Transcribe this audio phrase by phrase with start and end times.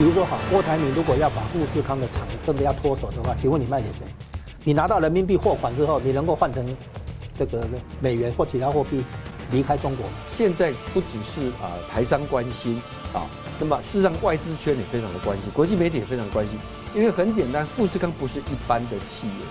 [0.00, 4.06] 比如说哈，郭台铭如果要把富士康的厂真的要脱手的话，请问你卖给谁？
[4.62, 6.64] 你拿到人民币货款之后，你能够换成
[7.36, 7.66] 这个
[8.00, 9.02] 美元或其他货币
[9.50, 10.06] 离开中国？
[10.30, 12.80] 现在不只是啊台商关心
[13.12, 13.26] 啊，
[13.58, 16.56] 那么事实上外资圈也非常的关心，国际媒体也非常关心，
[16.94, 19.44] 因为很简单，富士康不是一般的企业，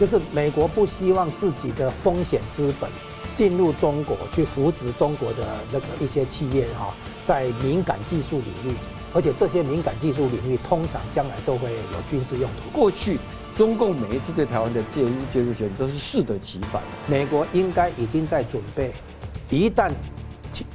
[0.00, 2.90] 就是美国不希望自己的风险资本
[3.36, 6.92] 进入中国去扶植中国的那个一些企业哈，
[7.24, 8.74] 在敏感技术领域。
[9.14, 12.68] 而且这些敏感技术领域，通常将来都会有军事用途。
[12.76, 13.18] 过去
[13.54, 16.82] 中共每一次对台湾的介入介入权都是适得其反。
[17.06, 18.92] 美国应该已经在准备，
[19.50, 19.92] 一旦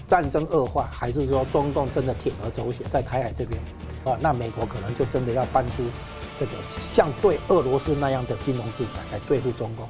[0.07, 3.61] 战争恶化，还是说中共真的铤而走险在台海这边，
[4.05, 5.83] 啊，那美国可能就真的要搬出
[6.39, 6.51] 这个
[6.93, 9.85] 像对俄罗斯那样的金融制裁来对付中共。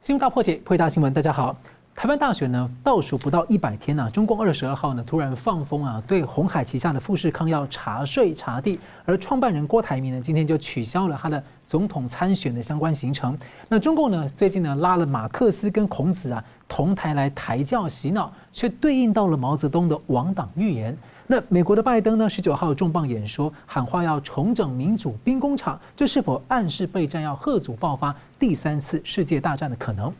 [0.00, 1.54] 新闻大破解，破解大新闻，大家好。
[2.00, 13.36] 台湾大选呢，倒数不到一百天呢、啊，中共二十二号呢突然放风啊，对红海旗下的富士康要查税查地，而创办人郭台铭呢今天就取消了他的总统参选的相关行程。
[13.68, 20.96] 那中共呢最近呢拉了马克思跟孔子啊同台来抬轿洗脑，却对应到了毛泽东的亡党预言。
[21.26, 30.10] 那美国的拜登呢十九号重磅演说，喊话要重整民主兵工厂，这是否暗示备战要贺祖爆发第三次世界大战的可能？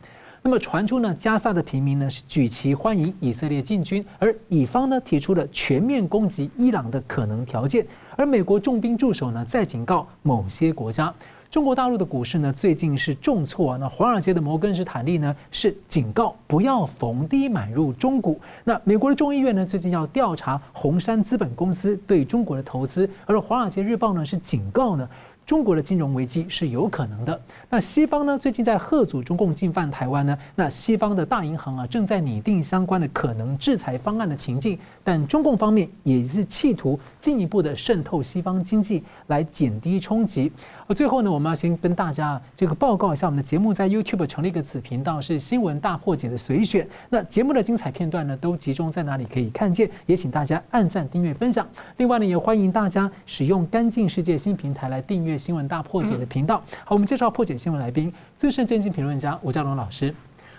[0.43, 11.13] 那么传出呢，加萨的平民呢是举旗欢迎以色列进军，而乙方呢提出了全面攻击伊朗的可能条件，而美国重兵驻守呢在警告某些国家。
[11.51, 18.39] 中国大陆的股市呢最近是重挫啊，那华尔街的摩根士坦利呢是警告不要逢低买入中股。
[18.63, 25.07] 那美国的众议院呢最近要调查红杉资本公司对中国的投资，而华尔街日报呢是警告呢。
[25.45, 27.41] 中国的金融危机是有可能的。
[27.69, 28.37] 那西方呢？
[28.37, 30.37] 最近在贺阻中共进犯台湾呢？
[30.55, 34.79] 那西方的大银行啊，正在拟定相关的可能制裁方案的情境。
[35.03, 40.51] 但中共方面也是企图进一步的渗透西方经济，来减低冲击。
[40.91, 46.85] 而最后呢，我们要先跟大家这个报告一下，我们的节目在 YouTube 成立一个子频道，是新闻大破解的随选。
[47.07, 49.89] 那节目的精彩片段呢，都集中在哪里可以看见？
[50.05, 51.65] 也请大家按赞、订阅、分享。
[51.95, 55.37] 另外呢，也欢迎大家使用干净世界新平台来订阅。
[55.37, 60.13] 新闻大破解的频道，好，我们介绍破解新闻来宾，资深政经评论家吴家龙老师。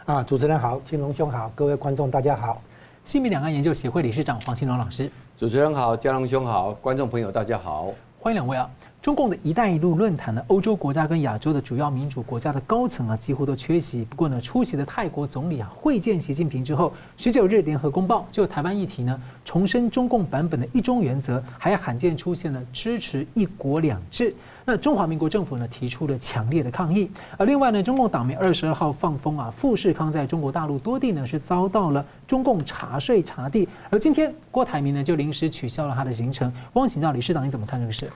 [0.07, 2.63] 啊，主持人好，青龙兄好，各位观众大家好。
[3.05, 5.11] 新民两岸研究协会理事长黄青龙老师。
[5.37, 8.71] 主持人好，家龙兄好，观众朋友大家好，欢迎两位啊。
[9.03, 14.05] 中共的一带一路论坛呢，欧洲国家跟亚洲的主要民主国家的高层啊，几乎都缺席。
[14.05, 24.33] 不过呢，出席的泰国总理啊会见习近平之后，十九日联合公报就台湾议题呢，重申中共版本的一中原则，还罕见出现了支持一国两制。
[24.65, 27.11] 那中华民国政府呢提出了强烈的抗议。
[27.37, 33.69] 而另外呢，中共党媒二十二号放风啊，富士康在中国大陆多地呢是遭到了中共查税查地。
[33.91, 36.53] 而今天郭台铭呢就临时取消了他的行程。
[36.75, 38.09] 汪请教理事长，你怎么看这个事？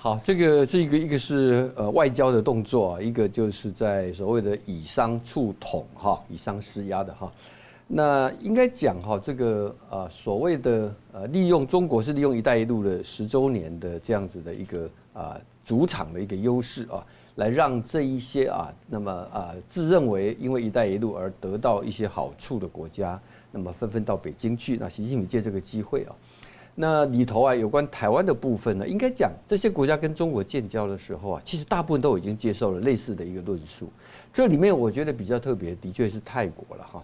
[0.00, 7.32] 好，这个是一个一个是呃外交的动作啊，一个就是在所谓的以商促统哈，以商施压的哈。
[7.88, 17.04] 那应该讲哈，这个呃所谓的呃利用中国是利用“一带一路”的十周年的这样子的一个啊主场的一个优势啊，
[17.34, 23.20] 来让这一些啊那么啊自认为因为“一带一路”而得到一些好处的国家，
[23.50, 24.76] 那么纷纷到北京去。
[24.76, 26.14] 那习近平借这个机会啊。
[26.80, 33.90] 那里头啊，有关台湾的部分呢，应该讲这些国家跟中国建交的时候啊，其实大部分都已经接受了类似的一个论述。
[34.32, 37.02] 这里面我觉得比较特别的确是泰国了哈。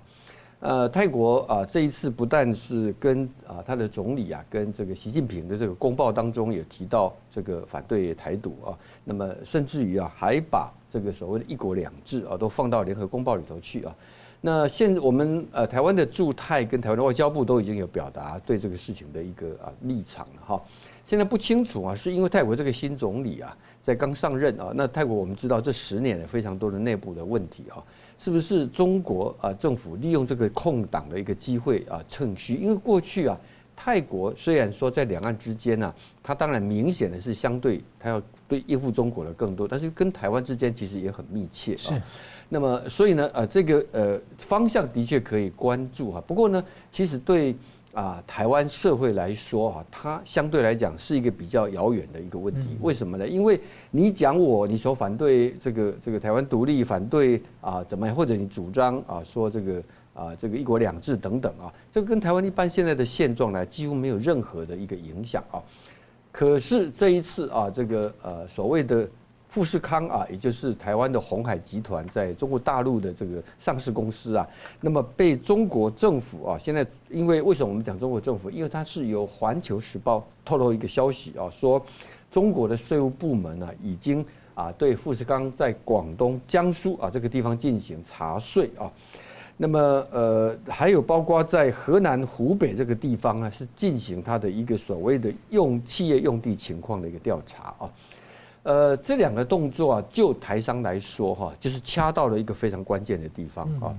[0.61, 13.93] 呃，泰国啊，这一次不但是跟啊他的总理啊，跟这个习近平的这个公报当中也提到这个反对台独啊，那么甚至于啊，还把这个所谓的一国两制啊，都放到联合公报里头去啊。
[14.47, 20.63] 那现我们呃台湾的驻泰跟台湾的外交部都已经有表达对这个事情的一个啊立场了哈。
[21.07, 27.81] 现在不清楚啊，是因为泰国这个新总理啊在刚上任啊，那泰国我们知道这十年有非常多的内部的问题啊，
[28.19, 32.57] 是不是中国啊政府利用这个空档的一个机会啊趁虚？
[32.57, 33.41] 因为过去啊
[33.75, 42.03] 泰国虽然说在两岸之间呢，它当然明显的是相对它要对应付中国的更多，但是跟台湾之间其实也很密切啊。
[42.49, 46.21] 那么，所以呢，呃，这个呃方向的确可以关注哈。
[46.27, 46.63] 不过呢，
[46.93, 47.57] 其实对
[47.95, 52.77] 啊台湾社会来说啊，它相对来讲是一个比较遥远的一个问题。
[52.83, 53.27] 为什么呢？
[53.27, 53.59] 因为
[53.91, 59.83] 你讲我，你说反对这个这个台湾独立，反对啊怎么样，或者你主张啊说这个
[60.13, 65.63] 啊这个一国两制等等啊，这个跟台湾一般现在的现状呢，几乎没有任何的一个影响啊。
[66.37, 69.09] 可是这一次啊，这个呃所谓的。
[69.47, 74.45] 富士康啊，也就是台湾的鸿海集团在中国大陆的这个上市公司啊，
[74.81, 78.51] 那么被中国政府啊，现在因为为什么我们讲中国政府？
[78.51, 81.81] 因为它是由《环球时报》透露一个消息啊，说
[82.33, 84.27] 中国的税务部门呢，已经
[84.57, 88.91] 啊对富士康在广东、江苏啊这个地方进行查税啊，
[89.57, 89.79] 那么
[90.11, 97.91] 呃还有包括在河南、湖北这个地方呢，是进行它的一个所谓的用企业用地情况的一个调查啊。
[98.65, 103.95] 呃，这两个动作啊，就台商来说哈，就是掐到了一个非常关键的地方啊。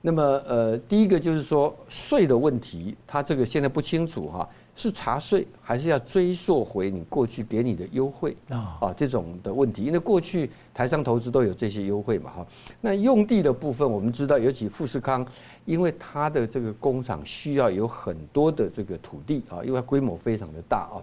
[0.00, 8.78] 那么呃，第一个就是说税的问题，他这个现在不清楚哈，是查税还是要追溯回你过去给你的优惠啊？
[8.80, 12.46] 啊，这种的问题，因为过去台商投资都有这些优惠嘛哈。
[12.80, 15.26] 那用地的部分，我们知道，尤其富士康，
[15.64, 21.00] 因为它的这个工厂需要有很多的这个土地啊，因为它规模非常的大啊。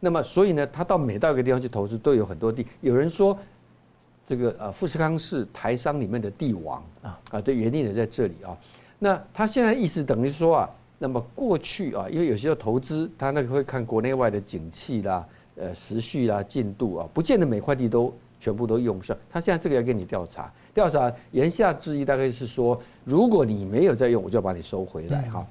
[0.00, 2.66] 那么，所以呢，它到每到一个地方去投资，都有很多地。
[2.80, 3.38] 有人说，
[4.26, 8.56] 这个呃，富士康是台商里面的地王啊啊，的原因也在这里啊。
[8.98, 10.70] 那他现在意思等于说啊，
[11.02, 15.26] 那么过去啊，因为有时候投资他那个会看国内外的景气啦、
[15.56, 19.16] 呃时序啦、进度啊，不见得每块地都全部都用上。
[19.30, 25.46] 他现在这个要给你调查，调查言下之意大概是说，如果你没有在用，我就要把你收回来哈。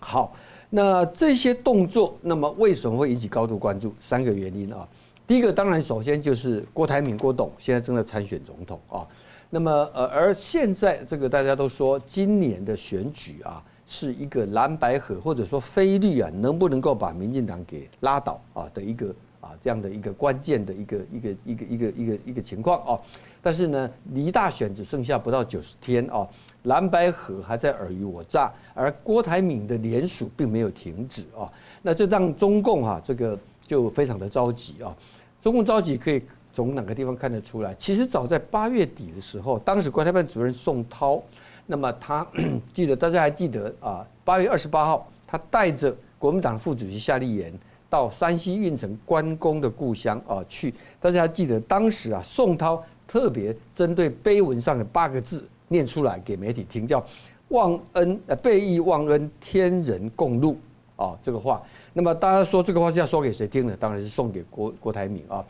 [0.00, 0.36] 好。
[0.70, 3.94] 那这些动作，那么为什么会引起高度关注？
[4.00, 4.88] 三个原因啊。
[5.24, 9.06] 第一个，当然首先就是郭台铭郭董现在正在参选总统啊。
[9.50, 23.00] 那么呃，而现在这个大家都说，今年的选举啊，是一个蓝白河或者说非绿啊，能不能够把民进党给拉倒啊的一个啊这样的一个关键的一个一个一个一个一个一个情况啊。
[23.42, 26.26] 但是呢，离大选只剩下不到九十天啊。
[26.62, 31.44] 蓝白河还在尔虞我诈，而郭台铭的联署并没有停止啊，
[31.82, 34.96] 那这让中共哈这个就非常的着急啊。
[35.42, 36.22] 中共着急可以
[36.54, 37.74] 从哪个地方看得出来？
[37.78, 41.22] 其实早在八月底的时候，当时国台办主任宋涛，
[41.66, 42.26] 那么他
[42.72, 47.52] 记得大家还记得啊，八月二十八号，他带着国民党副主席夏立言
[47.88, 55.46] 到山西运城关公的故乡啊去，大家还记得当时啊，宋涛特别针对碑文上的八个字。
[55.66, 57.04] 念出来给媒体听，叫
[57.48, 60.56] “忘恩呃背义忘恩，天人共怒”
[60.94, 61.60] 啊，这个话。
[61.94, 63.74] 那么大家说这个话是要说给谁听呢？
[63.80, 65.44] 当然是送给郭郭台铭啊。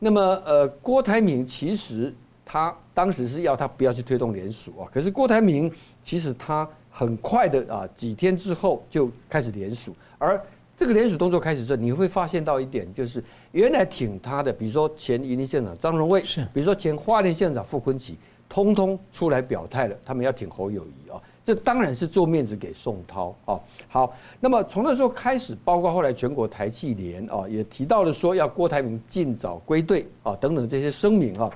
[0.00, 2.12] 那么呃，郭台铭其实
[2.52, 5.72] 他当时是要他不要去推动联署啊，可是郭台铭
[6.04, 10.38] 其实他很快的啊，几天之后就开始联署，而
[10.76, 18.12] 这个联署动作开始之后，你会发现到一点，就是原来挺他的，比如说前云林县长张荣卫，是，比如说前花莲县长傅昆萁。
[18.48, 23.58] 通通出来表态了，他们要挺侯友谊啊，这当然是做面子给宋涛啊。
[23.88, 31.50] 好，那么从那时候开始，包括后来全国台企联啊，也提到了说要郭台铭尽早归队啊，等等这些声明啊。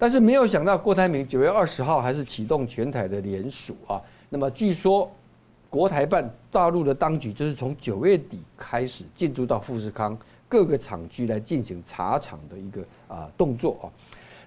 [0.00, 4.00] 但是没有想到，郭台铭九月二十号还是启动全台的联署啊。
[4.30, 5.12] 那么据说，
[5.68, 10.16] 国台办大陆的当局就是从九月底开始进驻到富士康
[10.48, 13.92] 各个厂区来进行查厂的一个啊动作啊。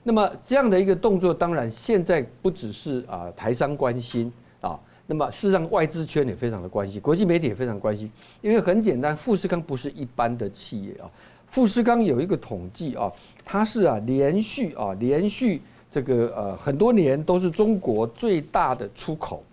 [0.01, 8.11] 那么这样的一个动作，当然现在不只是啊台商关心啊，那么事实上外资圈也非常的关心，国际媒体也非常关心，
[8.41, 11.05] 因为很简单，富士康不是一般的企业啊，
[11.53, 13.13] 富士康有一个统计啊，
[13.45, 15.61] 它是啊连续啊连续
[15.91, 19.44] 这个呃很多年都是中国最大的出口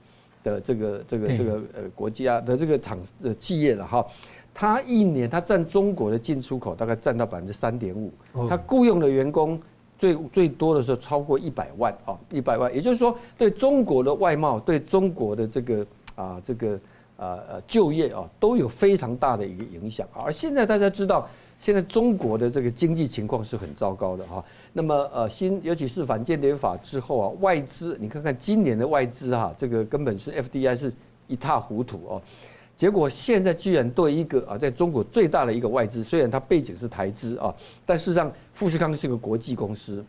[0.43, 4.07] 的这个这个这个呃国家的这个厂的企业了哈，
[4.55, 8.11] 它一年它占中国的进出口大概占到百分之三点五，
[8.49, 9.61] 它雇佣的员工。
[9.99, 16.73] 最最多的时候超过一百万啊，一百万，也就是说，对中国的外贸，对中国的这个啊，这个
[17.19, 20.09] 啊呃就业啊，都有非常大的一个影响。
[20.15, 21.29] 而现在大家知道，
[21.61, 24.43] 现在中国的这个经济情况是很糟糕的哈。
[24.73, 30.93] 那么呃，新尤其是反间谍法之后啊，外资你看看今年的外资哈，这个根本是 FDI 是
[31.27, 32.23] 一塌糊涂哦。
[32.77, 40.03] 结果现在居然对一个啊，在中国最大的一个外资，虽然它背景是台资啊，但事实上富士康是个国际公司，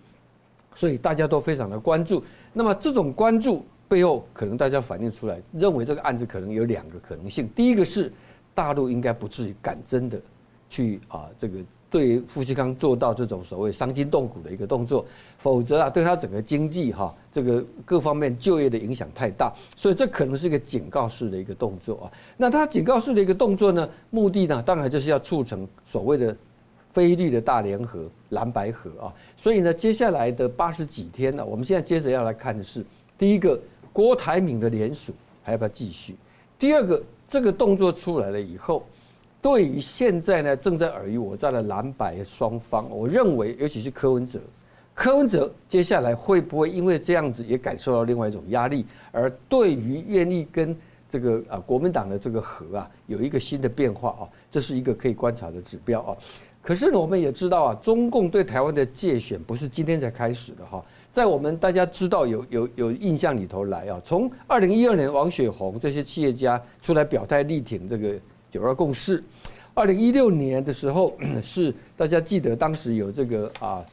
[0.74, 2.24] 所以大家都非常的关注。
[2.54, 7.50] 那么这种关注背后，可能大家反映出来，认为这个案子可能有两个可能性。
[7.54, 8.10] 第一个是
[8.56, 10.18] 大陆应该不至于敢真的
[10.72, 11.60] 去啊这个。
[11.92, 15.06] 对富士康做到这种所谓伤筋动骨的一个动作，
[15.38, 22.08] 否则啊，对他整个经济哈，这个各方面就业的影响太大，所以这可能是一个警告式的一个动作啊。
[22.38, 26.34] 那他警告式的一个动作呢，目的呢，当然就是要促成所谓的
[26.94, 29.14] 非绿的大联合蓝白合啊。
[29.36, 32.86] 所以呢，接下来的八十几天呢，我们现在接着要来看的是，
[33.18, 33.60] 第一个
[33.92, 35.12] 郭台铭的联署
[35.44, 36.16] 还要不要继续？
[36.58, 38.82] 第二个这个动作出来了以后。
[39.42, 44.40] 对于现在呢，正在尔虞我诈的蓝白双方，我认为，尤其是柯文哲，
[44.94, 50.78] 柯文哲接下来会不会因为这样子也感受到另外一种压力，而对于愿意跟
[51.10, 56.16] 这个啊国民党的这个和啊有一个新的变化啊，这是一个可以观察的指标啊。
[56.62, 68.14] 可是呢，我们也知道啊，中共对台湾的介选不是今天才开始的哈，在我们大家知道有有有印象里头来啊，从二零一二年王雪红这些企业家出来表态力挺这个
[68.52, 69.24] 九二共识，
[69.74, 73.84] 二零一六年的时候是大家记得当时有这个啊。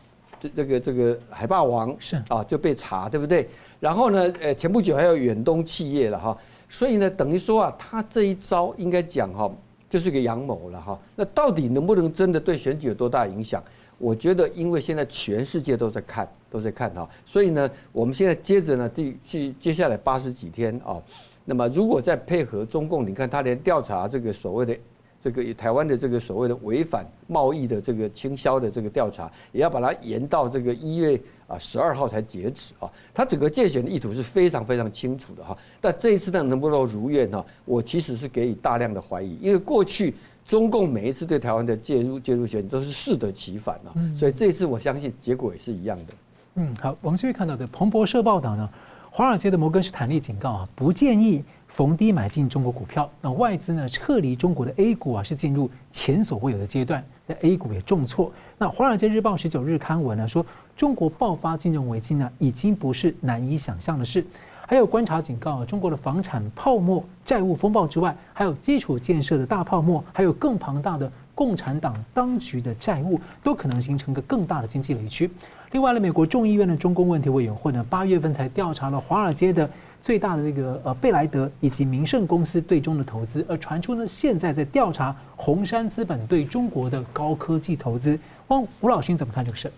[0.40, 3.48] 这这个这个海霸王是啊就被查对不对？
[3.80, 6.38] 然后呢，呃，前不久还有远东企业了哈，
[6.68, 9.50] 所以呢，等于说啊，他这一招应该讲哈，
[9.90, 10.96] 就是个阳谋了哈。
[11.16, 13.60] 那到底能不能真的对选举有多大影响？
[13.98, 21.02] 我觉得，因为现在全世界都在看，都在看哈，所以呢，我们现在接着呢，第去接下来八十几天啊，
[21.48, 24.76] 那么如果再配合中共，你看他连调查这个所谓的。
[25.20, 32.88] 这个台湾的这个所谓的违反贸易的这个倾销的这个调查，也要把它延到这个一月啊十二号才截止啊。
[33.12, 35.58] 他整个介选的意图是非常非常清楚的哈。
[35.80, 37.44] 但这一次呢，能不能如愿呢？
[37.64, 40.14] 我其实是给予大量的怀疑，因为过去
[40.46, 43.90] 中共每一次对台湾的介入介入选都是适得其反啊。
[44.16, 46.14] 所以这一次我相信结果也是一样的。
[46.54, 48.70] 嗯，好，我们这边看到的彭博社报道呢，
[49.10, 51.44] 华尔街的摩根士坦利警告啊，不建议。
[51.68, 57.04] 逢低买进中国股票，那外资呢撤离中国的 A 股啊，是进入前所未有的阶段。
[57.24, 58.32] 那 A 股也重挫。
[58.56, 60.44] 那《华尔街日报》十九日刊文呢说，
[60.76, 64.26] 中国爆发金融危机呢，已经不是难以想象的事。
[64.66, 75.30] 还有观察警告，中国的房产泡沫、债务风暴之外，还有基础建设的大泡沫，还有更庞大的共产党当局的债务，都可能形成一个更大的经济雷区。
[75.70, 79.70] 另外呢，美国众议院的中共问题委员会呢，八月份才调查了华尔街的。
[80.00, 88.16] 最大的这个呃贝莱德以及明晟公司对中的投资，而传出呢，现在在调查红杉资本对中国的高科技投资。
[88.46, 89.70] 汪吴老师你怎么看这个事？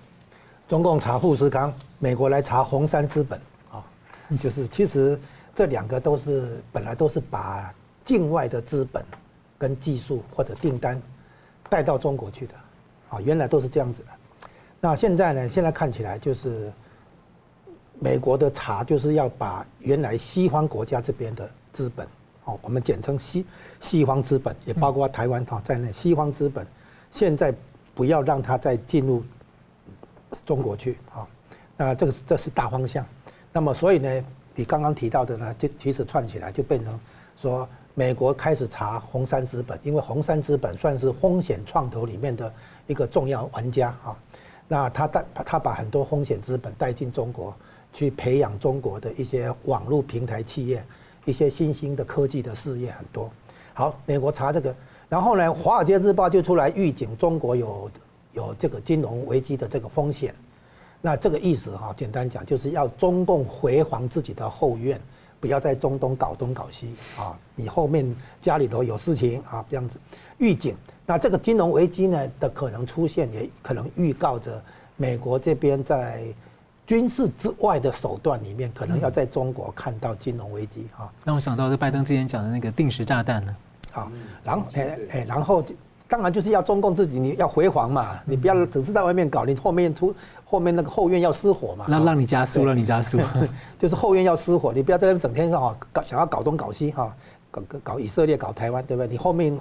[0.69, 3.41] 中共查富士康，美国来查红杉资本
[3.73, 3.83] 啊，
[4.39, 5.19] 就是其实
[5.55, 7.73] 这两个都是本来都是把
[8.05, 9.03] 境外的资本
[9.57, 11.01] 跟技术或者订单
[11.71, 12.55] 带到中国去的
[13.09, 14.09] 啊，原来都是这样子的。
[14.81, 15.49] 那现在呢？
[15.49, 16.71] 现在看起来就是。
[18.03, 22.09] 美国的查就是要把原来西方国家这边的资本，
[22.47, 23.45] 哦，我们简称西
[23.79, 26.67] 西方资本，也包括台湾哈在内，西方资本
[27.13, 27.55] 现在
[27.95, 29.23] 不要让它再进入
[30.47, 31.29] 中国去啊。
[31.77, 33.05] 那这个是这是大方向。
[33.53, 34.25] 那么所以呢，
[34.55, 36.99] 你刚刚提到的呢，就其实串起来就变成
[37.37, 42.53] 说，美国开始查红杉资本，因为红杉资本算是风险创投里面的
[42.87, 44.17] 一个重要玩家啊。
[44.69, 47.55] 那他带他把很多风险资本带进中国。
[47.93, 50.81] 去培养中国的一些网络平台企业，
[51.25, 53.29] 一些新兴的科技的事业很多。
[53.75, 54.73] 好，美国查这个，
[55.09, 57.91] 然后呢，《华尔街日报》就出来预警中国有
[58.33, 60.33] 有这个金融危机的这个风险。
[61.01, 65.01] 那这个意思哈，简单讲就是要中共回防自己的后院，
[65.41, 67.39] 不要在中东搞东搞西啊。
[67.57, 69.99] 你后面家里头有事情啊，这样子
[70.39, 70.77] 预警。
[71.07, 74.63] 那这个金融危机呢的可能出现，也可能预告着
[74.97, 76.23] 美国这边在。
[76.87, 81.09] 军事之外的手段里面，可能要在中国看到金融危机啊。
[81.25, 83.57] 让我想到这拜登之前讲的那个定时炸弹呢。
[83.93, 84.11] 好，
[84.43, 85.65] 然后哎哎，然后
[86.11, 90.15] 当然就是要中共自己你要回防嘛，你不要只是在外面搞，你后面出
[90.45, 91.87] 后面那个后院要失火嘛。
[91.89, 93.19] 那让你加速，让你加速，
[93.79, 97.17] 就是后院要失火，你不要在那边整天哈搞想要搞东搞西哈，
[97.51, 99.09] 搞搞以色列搞台湾，对不对？
[99.09, 99.59] 你后面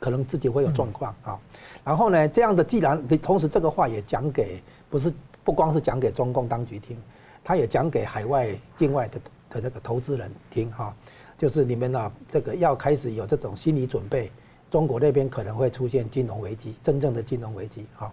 [0.00, 1.38] 可能自己会有状况啊。
[1.84, 5.12] 然后呢，这样的既然你同时这个话也讲给不是。
[5.46, 6.96] 不光是讲给中共当局听，
[7.44, 10.92] 他也讲给海外境外的的这个投资人听哈，
[11.38, 14.28] 就是你们呢这个要开始有这种心理准备，
[14.70, 18.12] 中国那边可能会出现金融危机，真正的金融危机哈，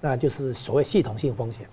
[0.00, 1.66] 那就是所谓系统性风险。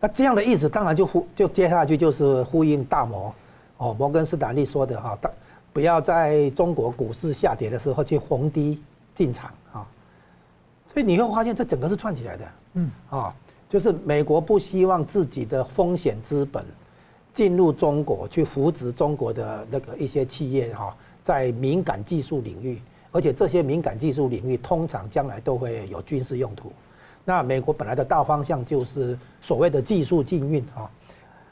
[0.00, 3.34] 那这样的意思当然就呼就接下去就是呼应大摩
[3.78, 5.30] 哦摩根斯坦利说的哈，大
[5.72, 8.82] 不要在中国股市下跌的时候去逢低
[9.14, 9.86] 进场啊，
[10.92, 13.34] 所以你会发现这整个是串起来的，嗯啊。
[13.70, 16.64] 就是美国不希望自己的风险资本
[17.34, 22.80] 进入中国去扶植中国的那个一些企业哈，在敏感技术领域，
[23.10, 26.72] 而且这些敏感技术领域通常将来都会有军事用途。
[27.24, 30.90] 那美国本来的大方向就是所谓的技术禁运啊，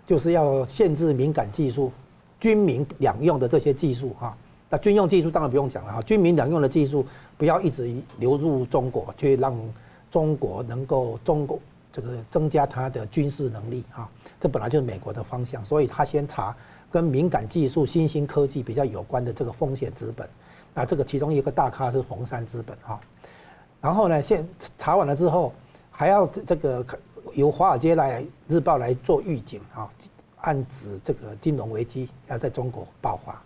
[0.07, 1.93] 就是要限制敏感技术、
[2.41, 4.37] 军民两用的这些技术哈。
[4.69, 9.57] 那军用技术当然不用讲了哈，军民两用的技术不要一直流入中国，去让
[10.11, 11.59] 中国能够中国。
[11.93, 14.07] 这个增加它的军事能力啊，
[14.39, 16.55] 这本来就是美国的方向，所以他先查
[16.91, 20.29] 跟敏感技术、新兴科技比较有关的这个风险资本，
[20.79, 23.01] 那这个其中一个大咖是红杉资本哈，
[23.81, 25.51] 然后呢，现查完了之后，
[25.91, 26.85] 还要这个
[27.33, 29.89] 由华尔街来日报来做预警啊，
[30.43, 33.41] 暗指这个金融危机要在中国爆发。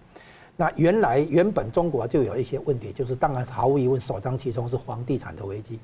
[0.57, 5.79] 那原来原本中国就有一些问题，就是当然毫无疑问首当其冲是房地产的危机。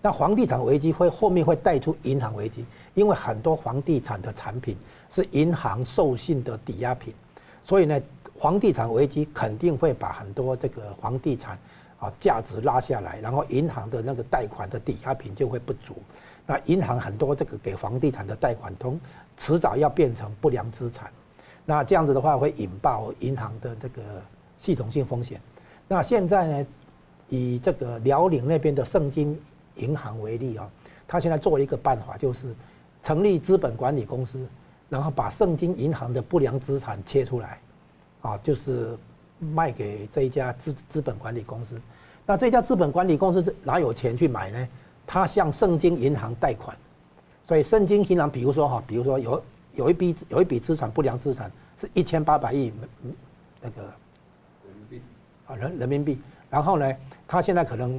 [0.00, 4.76] 那房地产危机会后面会带出银行危机，因为很多房地产的产品
[5.10, 7.12] 是银行授信的抵押品，
[7.64, 8.00] 所以呢，
[8.42, 11.56] 房地产危机肯定会把很多这个房地产
[12.00, 15.94] 啊价值拉下来，然后银行的那个贷款的抵押品就会不足。
[16.44, 19.00] 那银行很多这个给房地产的贷款，从
[19.36, 21.08] 迟早要变成不良资产。
[21.64, 24.02] 那这样子的话，会引爆银行的这个
[24.58, 25.40] 系统性风险。
[25.86, 26.66] 那现在呢，
[27.28, 29.40] 以这个辽宁那边的盛京
[29.76, 30.68] 银行为例啊，
[31.06, 32.52] 他现在做了一个办法，就是
[33.04, 34.44] 成立资本管理公司，
[34.88, 37.60] 然后把盛京银行的不良资产切出来，
[38.22, 38.96] 啊，就是
[39.38, 41.78] 卖给这一家资资本管理公司。
[42.24, 44.68] 那这家资本管理公司哪有钱去买呢？
[45.06, 46.76] 他向盛京银行贷款，
[47.46, 49.42] 所以盛京银行，比如说哈，比如说有。
[49.74, 51.50] 有一笔有一笔资产不良资产
[51.80, 52.70] 是一千八百亿，
[53.58, 55.02] 那个人民币
[55.46, 56.18] 啊人人民币，
[56.50, 56.94] 然后呢，
[57.26, 57.98] 他现在可能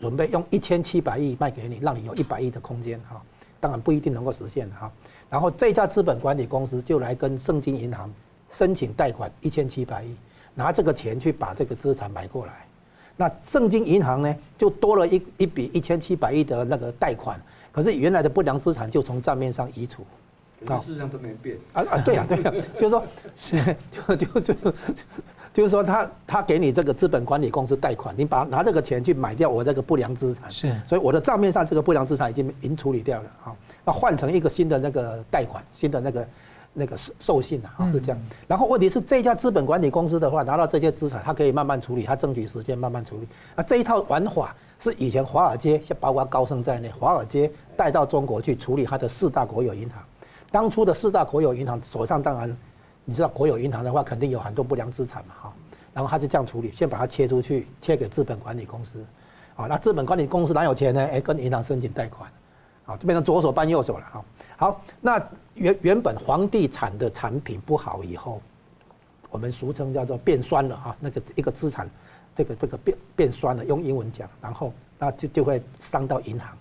[0.00, 3.20] 准备用一千七百亿卖给你，让你有一百亿的空间哈，
[3.60, 4.90] 当然不一定能够实现哈。
[5.28, 8.10] 然后这家资本管理公司就来跟盛京银行
[8.54, 10.14] 申请贷款一千七百亿，
[10.54, 12.66] 拿这个钱去把这个资产买过来，
[13.16, 17.38] 那盛京银行呢就多了一一笔一千七百亿的那个贷款，
[17.72, 20.06] 可是原来的不良资产就从账面上移除。
[20.82, 21.58] 事实上都没变。
[21.74, 23.04] 啊啊，对啊对啊， 就是说，
[23.36, 23.76] 是
[24.16, 24.54] 就就就
[25.52, 36.26] 就是说，他他给你这个资本管理公司贷款，你把拿这个钱去买掉我这个不良资产，是，所以我的账面上这个不良资产已经已经处理掉了啊，那换成一个新的那个贷款，新的那个
[36.74, 38.20] 那个授信啊，是这样。
[38.46, 43.28] 然后问题是这家资本管理公司的话，拿到这些资产，它可以慢慢处理，它争取时间慢慢处理。
[43.54, 50.02] 啊，这一套玩法是以前华尔街，像包括高盛在内，华尔街带到中国去处理它的四大国有银行。
[50.50, 52.54] 当初的四大国有银行手上当然，
[53.04, 55.52] 你知道国有银行的话肯定有很多不良资产嘛哈，
[55.92, 59.04] 然后他就这样处理，先把它切出去，切给资本管理公司，
[59.56, 61.08] 啊，那资本管理公司哪有钱呢？
[61.12, 62.30] 哎，跟银行申请贷款，
[62.86, 64.24] 啊，就变成左手办右手了哈。
[64.56, 65.20] 好，那
[65.54, 68.40] 原原本房地产的产品不好以后，
[69.30, 71.88] 我们俗称叫做变酸了哈，那个一个资产，
[72.34, 76.56] 这个这个变变酸了，用英文讲，然后那就就会伤到银行，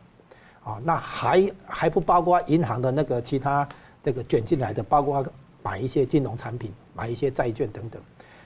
[0.63, 3.67] 啊，那还还不包括银行的那个其他。
[4.05, 5.25] 这个卷进来的，包括
[5.63, 8.01] 买一些金融产品、买一些债券等等。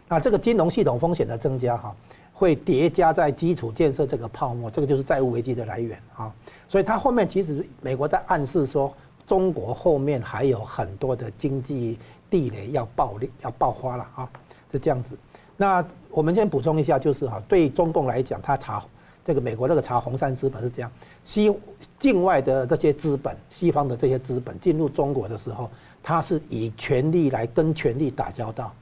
[0.07, 1.95] 那这个金融系统风险的增加，哈，
[2.31, 6.31] 会叠加在基础建设这个泡沫，这个就是债务危机的来源啊。
[6.69, 8.93] 所以它后面其实美国在暗示说，
[9.27, 14.31] 中国后面还有很多的经济地雷要爆裂、要爆发了啊，
[14.71, 15.15] 是这样子。
[15.55, 18.83] 那我们先补充一下，就是哈，对中共来讲，他查。
[19.25, 20.89] 这个美国这个查红杉资本是这样，
[21.25, 21.53] 西
[21.99, 25.69] 境外的这些资本，西方的这些资本进入中国的时候，
[26.01, 28.73] 他是以权力来跟权力打交道，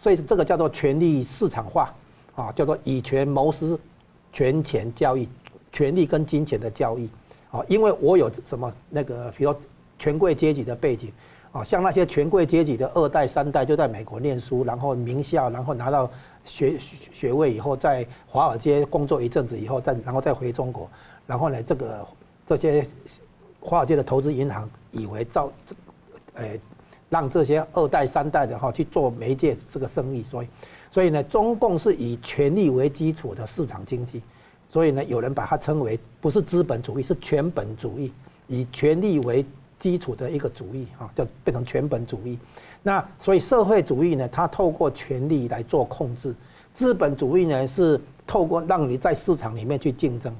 [0.00, 1.94] 所以这个叫做权力市场化，
[2.34, 3.78] 啊，叫做以权谋私，
[4.32, 5.28] 权钱交易，
[5.70, 7.08] 权力跟金钱的交易，
[7.52, 9.54] 啊，因为我有什么那个，比如
[10.02, 11.12] 权贵阶级的背景，
[11.52, 16.10] 啊，像那些权贵阶级的二代三代就在美国念书，然后名校，然后拿到。
[16.44, 16.76] 学
[17.12, 20.90] 学位以后，在华尔街工作一阵子以后，再然后再回中国，
[21.24, 22.04] 然后呢，这个
[22.48, 22.84] 这些
[23.60, 25.52] 华尔街的投资银行以为造，
[26.34, 26.58] 呃，
[27.08, 30.48] 让这些二代三代的哈去做媒介这个生意，所以
[30.90, 34.20] 所以呢，中共是以权力为基础的市场经济，
[34.68, 38.12] 所以呢，有人把它称为不是资本主义，是权本主义，
[38.48, 39.46] 以权力为
[39.82, 42.38] 基础的一个主义啊，就变成全本主义。
[42.84, 46.30] 那所以社会主义呢，它透过权力来做控制；
[46.72, 50.32] 资本主义呢，是透过让你在市场里面去竞争，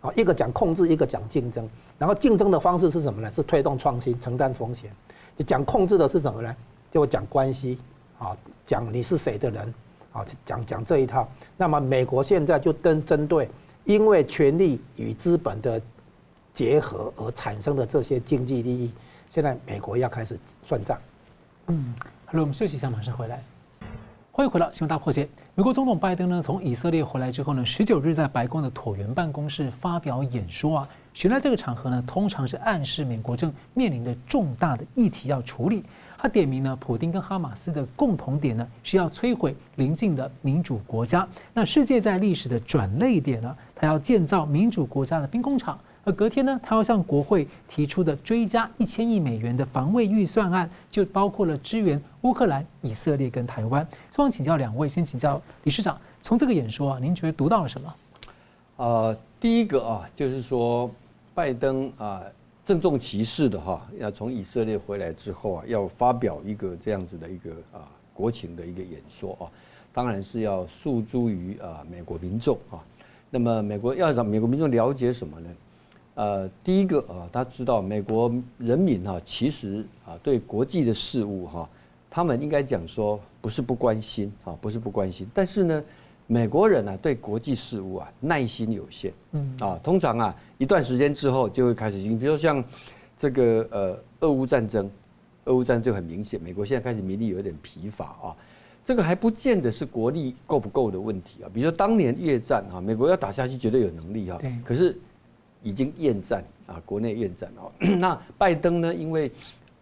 [0.00, 1.68] 啊，一个讲控制，一个讲竞争。
[1.98, 3.28] 然后竞争的方式是什么呢？
[3.32, 4.88] 是推动创新、承担风险。
[5.36, 6.54] 就讲控制的是什么呢？
[6.92, 7.76] 就讲关系，
[8.20, 9.74] 啊，讲你是谁的人，
[10.12, 11.28] 啊，讲讲这一套。
[11.56, 13.48] 那么美国现在就跟针对
[13.84, 15.82] 因为权力与资本的
[16.54, 18.92] 结合而产生的这些经济利益，
[19.30, 20.96] 现在美国要开始算账。
[21.66, 23.42] 嗯，好了，我们休息一下，马上回来。
[24.30, 25.24] 欢迎回到《新闻大破解》。
[25.54, 30.88] 美国总统拜登呢，从以色列回来之后呢，十九日在白宫的椭圆办公室发表演说啊。
[31.12, 35.84] 选在这个场合呢，通常是暗示美国正面临着重大的议题要处理。
[36.18, 41.26] 他点名呢，普丁跟哈马斯的共同点呢，是要摧毁邻近的民主国家。
[41.52, 45.78] 那世界在历史的转捩点呢，他要建造民主国家的兵工厂。
[46.04, 53.86] 而隔天呢，他要向国会提出的追加一千亿美元的防卫预算案，就包括了支援乌克兰、以色列跟台湾。
[54.10, 57.94] 希望请教两位，先请教理事长，从这个演说啊，您觉得读到了什么？
[58.76, 60.90] 呃，第一个啊，就是说
[61.34, 62.22] 拜登啊，
[62.66, 69.48] 郑重其事的哈，要从以色列回来之后啊，要发表一个这样子的一个啊国情的一个演说啊，
[69.92, 72.76] 当然是要诉诸于啊美国民众啊。
[73.30, 75.48] 那么美国要让美国民众了解什么呢？
[76.14, 81.68] 呃，第一个啊，他知道美国人民哈，其实啊对国际的事务哈，
[82.08, 85.84] 他们应该讲说不是不关心啊，不是不关心，但是呢，
[86.28, 89.56] 美国人呢对国际事务啊耐心有限，嗯。
[89.58, 92.62] 啊，通常啊一段时间之后就会开始，比如说像
[93.18, 94.88] 这个呃俄乌战争，
[95.46, 98.36] 俄乌战争很明显，美国现在开始民力有点疲乏啊。
[98.86, 104.96] 这个还不见得是国力够不够的问题啊，比如说当年越战啊，美国要打下去绝对有能力啊，可是
[105.64, 107.72] 已经厌战啊，国内厌战哦。
[107.98, 108.94] 那拜登呢？
[108.94, 109.28] 因为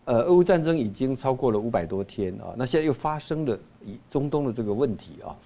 [0.06, 5.36] 呃，俄乌战争已经超过了五百多天啊，那现在又发生了以中东的这个问题啊，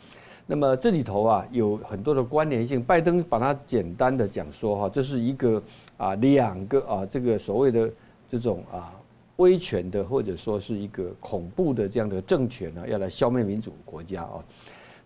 [0.46, 2.80] 那么这里头啊有很多的关联性。
[2.80, 5.60] 拜登把它简单的讲说哈，这是一个
[5.96, 7.90] 啊两个啊这个所谓的
[8.30, 8.92] 这种啊。
[9.38, 14.42] 威权的，或者说是一个恐怖的这样的政权呢，要来消灭民主国家啊。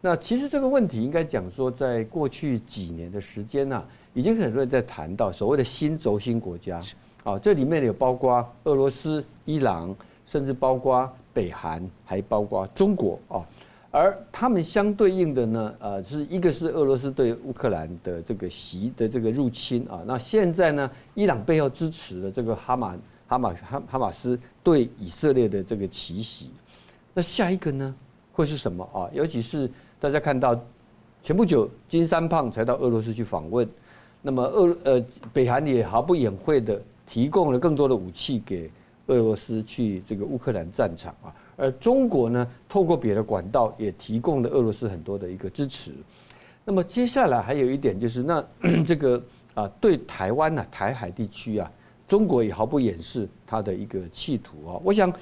[0.01, 6.81] 那其实这个问题应该讲说，在过去几年的时间呢，已经很多人在谈到所谓的新轴心国家
[7.25, 9.95] 啊，这里面有包括俄罗斯、伊朗，
[10.27, 13.47] 甚至包括北韩，还包括中国啊。
[13.91, 20.03] 而他们相对应的呢，呃，是一个是俄罗斯对乌克兰的这个袭的这个入侵啊。
[20.07, 22.97] 那现在呢，伊朗背后支持的这个哈马。
[23.31, 26.51] 哈马哈哈马斯对以色列的这个奇袭，
[27.15, 27.95] 那下一个呢
[28.33, 29.07] 会是什么啊？
[29.13, 29.71] 尤其是
[30.01, 30.61] 大家看到
[31.23, 33.65] 前不久金三胖才到俄罗斯去访问，
[34.23, 38.71] 那么俄呃北韩也毫不隐晦的提供了更多的武器给
[39.07, 45.93] 俄罗斯去这个乌克兰战场啊，而中国呢透过别的管道也提供了俄罗斯很多的一个支持。
[46.65, 48.45] 那么接下来还有一点就是那
[48.87, 49.23] 这个
[49.55, 51.71] 啊对台湾呐台海地区啊。
[52.09, 54.81] 中国也毫不掩饰他的一个企图啊！
[54.83, 55.13] 我想，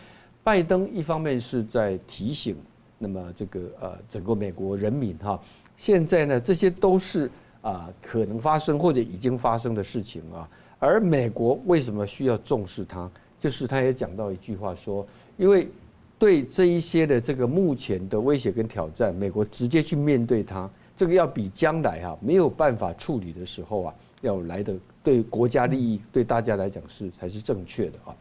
[0.42, 2.56] 拜登一方面是在提醒，
[2.96, 5.38] 那么这个呃整个美国人民哈，
[5.76, 7.30] 现在呢这些都是
[7.68, 10.48] 啊可能发生或者已经发生的事情啊。
[10.78, 13.11] 而美国为什么需要重视它？
[13.38, 15.68] 就是他也讲到一句话说，因为
[16.18, 24.74] 对这一些的这个目前的威胁跟挑战，美国直接去面对它，这个要比将来哈没有办法处理的时候啊要来的。
[25.00, 28.14] 对国家利益，对大家来讲是才是正确的啊。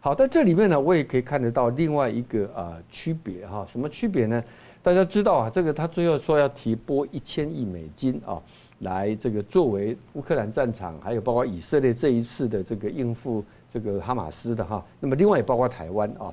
[0.00, 3.64] 好，在这里面呢，我也可以看得到另外一个啊区别哈。
[3.70, 4.42] 什么区别呢？
[4.82, 8.42] 大家知道啊，这个他最后说要提拨一千亿美金啊，
[8.80, 14.84] 来这个作为乌克兰战场，还有包括以色列这一次的这个应付这个哈马斯的哈。
[15.00, 16.32] 那么另外也包括台湾啊。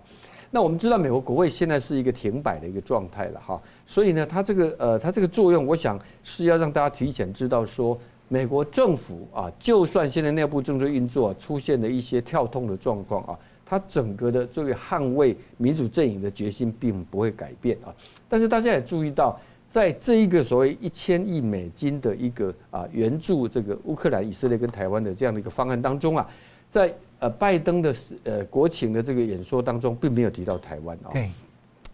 [0.50, 7.98] 那我们知道美国国会现在是一个停摆的一个状态了哈，所以呢，它这个呃，它这个作用，我想是要让大家提前知道说。
[8.34, 17.94] 美国政府啊，就算现在内部政治运作出现了一些跳动的状况啊，它整个的这个捍卫民主阵营的决心并不会改变啊。
[18.30, 19.38] 但是大家也注意到，
[19.72, 26.30] 在这一个所谓一千亿美金的一个啊援助这个乌克兰、以色列跟台湾的这样的一个方案当中啊，
[26.70, 31.10] 在呃拜登的呃国情的这个演说当中，并没有提到台湾啊。
[31.14, 31.32] 对。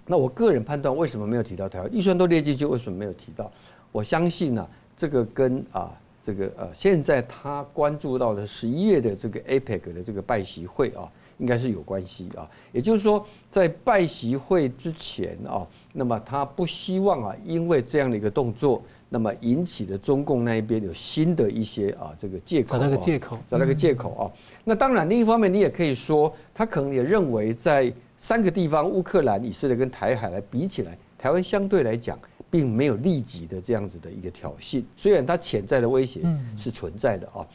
[0.07, 1.89] 那我个人判断，为什么没有提到台湾？
[1.93, 3.51] 预算都列进去，为什么没有提到？
[3.91, 5.91] 我相信呢，这个跟啊。
[6.25, 12.45] 这个呃，现在他关注到的十一月的这个 APEC 的这个拜习会啊，应该是有关系啊。
[12.73, 15.65] 也就是说，在拜习会之前啊，
[15.97, 24.23] 那么他不希望啊，因为这样的一个动作，那么引起的中共那一边有新的一些啊这个借口，找那个借口，找那个借口啊。
[24.63, 32.17] 那当然，另一方面你也可以说，他可能也认为，在三个地方，乌克兰、以色列跟台海来比起来，台湾相对来讲。
[32.49, 36.21] 并没有立即的这样子的一个挑衅，虽然它潜在的威胁
[36.55, 37.45] 是存在的啊。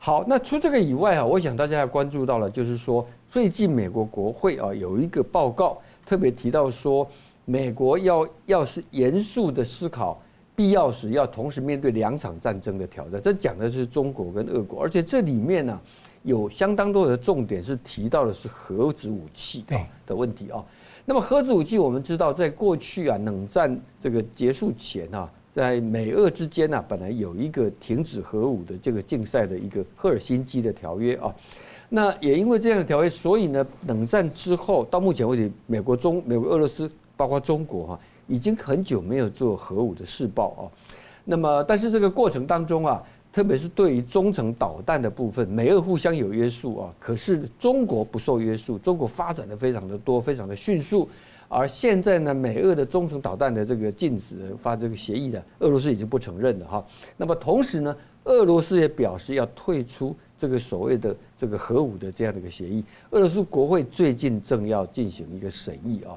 [0.00, 7.08] 好，那除这个以外啊，我想大家要关注到了，就是说最近美国国会啊有一个报告，特别提到说，
[7.44, 10.20] 美国要要是严肃的思考，
[10.54, 13.20] 必要时要同时面对两场战争的挑战。
[13.20, 15.80] 这讲的是中国跟俄国，而且这里面呢
[16.22, 19.76] 有相当多的重点是提到的是核子武器啊
[20.06, 20.64] 的问题啊。
[21.04, 31.34] 那么核子武器，我们知道，在过去啊，冷战这个结束前啊，在美俄之间呢，本来有一个停止核武的这个竞赛的一个赫尔辛基的条约啊。
[31.88, 36.88] 那也因为这样的条约，所以呢，冷战之后到目前为止，美国、中、美国、俄罗斯，
[37.22, 40.62] 包括中国哈，已经很久没有做核武的试爆啊。
[41.24, 43.00] 那么，但是这个过程当中啊。
[43.32, 51.08] 特别是对于中程导弹的部分，美俄互相有约束啊，可是中国不受约束，中国发展的非常的多，非常的迅速。
[51.48, 56.84] 而现在呢，美俄的中程导弹的这个禁止发这个协议的，俄罗斯已经不承认了哈。
[57.16, 62.84] 那么同时呢，俄罗斯也表示要退出这个所谓的这个核武的这样的一个协议。
[63.12, 66.12] 俄罗斯国会最近正要进行一个审议啊。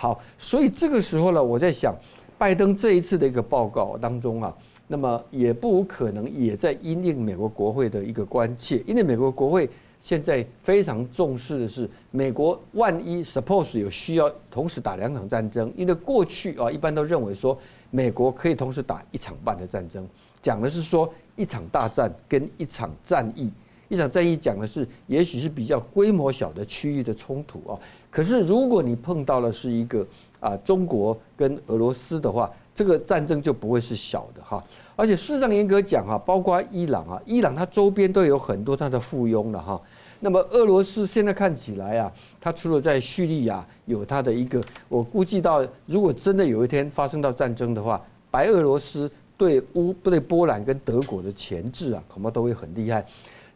[0.00, 1.92] 好，所以这个时候呢，我在想，
[2.38, 4.56] 拜登这一次的一个报告当中啊，
[4.86, 9.68] 那么也不无可能也在因应美国国会的一个关切，因为美国国会。
[10.00, 17.58] 现在非常重视的是，美国万一 suppose 有需要同时打两场战争，因为过去啊一般都认为说
[17.90, 20.06] 美国可以同时打一场半的战争，
[20.40, 23.50] 讲的是说一场大战跟一场战役，
[23.88, 27.78] 一场战役讲的是也许是比较规模小的区域的冲突啊，
[28.10, 30.06] 可是如果你碰到了是一个
[30.40, 34.62] 啊中国跟俄罗斯的话，这个战争就不会是小的哈。
[34.94, 39.80] 而且事实上严格讲啊，包括伊朗啊，伊朗它周边都有很多它的附庸了哈。
[40.20, 53.06] 那么俄罗斯现在看起来啊，它除了在叙利亚有它的一个，我估计到如果真的有一天发生到战争的话，白俄罗斯对乌对波兰跟德国的钳制啊，恐怕都会很厉害。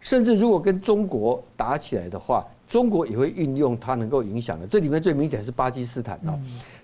[0.02, 4.66] 甚至如果跟中国打起来的话，中国也会运用它能够影响的。
[4.66, 6.38] 这里面最明显是巴基斯坦啊，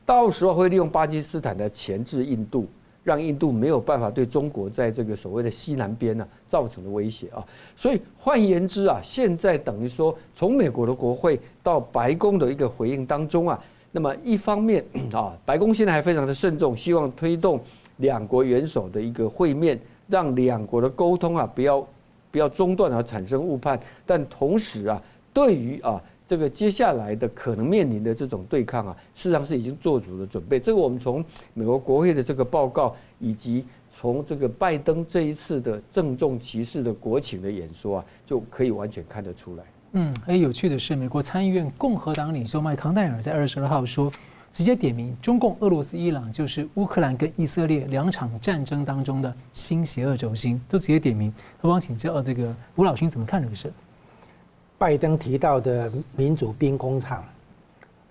[0.07, 2.67] 到时候会利用巴基斯坦的钳制印度。
[3.05, 7.43] 让印度没有办法对中国在这个所谓的西南边呢造成的威胁啊，
[7.75, 13.59] 所以换言之啊，现在等于说从美国的国会到白宫的一个回应当中啊，
[13.93, 17.59] 那么一方面啊，白宫现在还非常的慎重，希望推动
[17.97, 21.87] 两国元首的一个会面，让两国的沟通啊不要
[22.39, 25.03] 要中断而产生误判，但同时啊，
[25.35, 26.03] 对于啊。
[26.29, 30.61] 这个接下来的可能面临的这种对抗啊，事实上是已经做足了准备。
[30.61, 31.25] 这个我们从
[31.55, 33.65] 美国国会的这个报告，以及
[33.97, 39.65] 从这个拜登这一次的郑重其事的国情的演说啊，就可以完全看得出来。
[39.93, 44.13] 嗯，而有趣的是，美国参议院共和党领袖麦康奈尔在二十二号说，
[44.53, 51.33] 直接点名中共、俄罗斯、伊朗就是乌克兰跟以色列两场战争当中的新邪恶轴心，都直接点名。
[51.61, 53.73] 我想请教这个吴老兄怎么看这个事？
[54.77, 57.25] 拜登提到的民主兵工厂，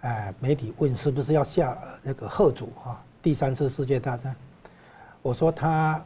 [0.02, 3.02] 哎，媒体问是不是要下那个贺主哈？
[3.22, 4.36] 第三次世界大战，
[5.22, 6.02] 我说他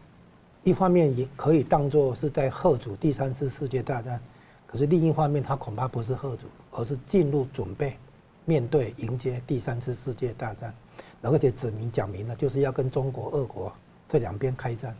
[0.63, 4.20] 一方面也可以当做是在贺主第三次世界大战，
[4.65, 7.98] 可是另一方面他恐怕不是贺主，而是进入准备，
[8.51, 10.73] 面对迎接第三次世界大战，
[11.21, 13.73] 而且指明讲明了就是要跟中国、俄国
[14.09, 14.93] 这两边开战，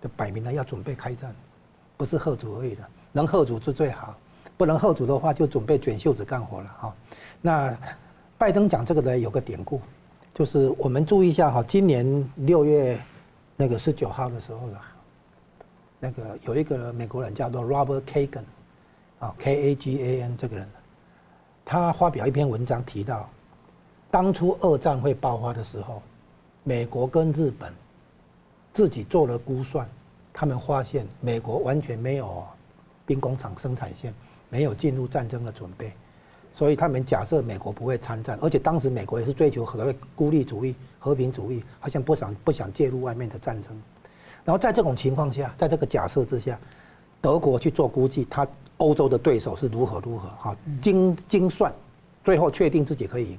[0.00, 1.36] 就摆明了要准备开战，
[1.98, 4.16] 不是贺主而已的，能贺主是最好。
[4.56, 6.96] 不能贺主的话，就准备卷袖子干活了哈。
[7.42, 7.78] 那
[8.38, 9.82] 拜登讲这个呢，有个典故，
[10.32, 11.62] 就是我们注意一下哈。
[11.62, 12.98] 今年六月
[13.54, 14.78] 那个十九号的时候呢，
[16.00, 18.44] 那个有一个美国人叫做 Robert Kagan，
[19.18, 20.66] 啊，K A G A N 这个人，
[21.68, 23.28] 他发表一篇文章提到，
[24.10, 26.00] 当初二战会爆发的时候，
[26.64, 27.70] 美国跟日本
[28.72, 29.86] 自己做了估算，
[30.32, 32.42] 他们发现美国完全没有
[33.04, 34.12] 兵工厂生产线。
[34.50, 35.92] 没有进入战争的准备，
[36.54, 43.78] 所以他们假设美国不会参战，而且当时美国也是追求和孤立主义、和平主义，好像不想不想介入外面的战争。
[44.46, 46.58] 然后在这种情况下，在这个假设之下，
[47.20, 51.72] 德国去做估计，他欧洲的对手是如何如何，哈，精精算，
[52.24, 53.38] 最后确定自己可以赢。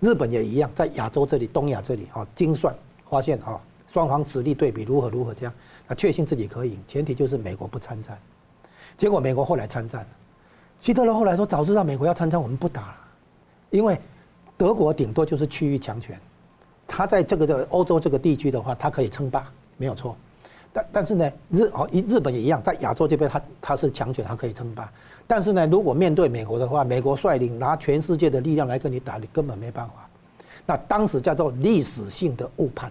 [0.00, 2.74] 日本也一样，在亚洲这里、东亚这里，哈，精算
[3.08, 3.60] 发现，哈，
[3.92, 5.54] 双方实力对比如何如何这样，
[5.88, 8.18] 他确信自己可以赢，前提就是美国不参战。
[8.98, 10.08] 结果美国后来参战了。
[10.80, 12.96] 希特勒后来说：“早知道美国要参战，我们不打了，
[13.70, 13.98] 因为
[14.56, 16.20] 德国顶多就是区域强权，
[16.86, 20.14] 他在这个的欧洲这个地区的话，他可以称霸，没有错。
[20.74, 24.92] 但但是呢，日哦一日本也一样，在亚洲这边，他他是强权，他可以称霸。
[25.26, 29.94] 但是呢，如果面对美国的话，美国率领拿全世界的力量来跟你打，你根本没办法。
[30.66, 32.90] 那当时叫做历史性的误判，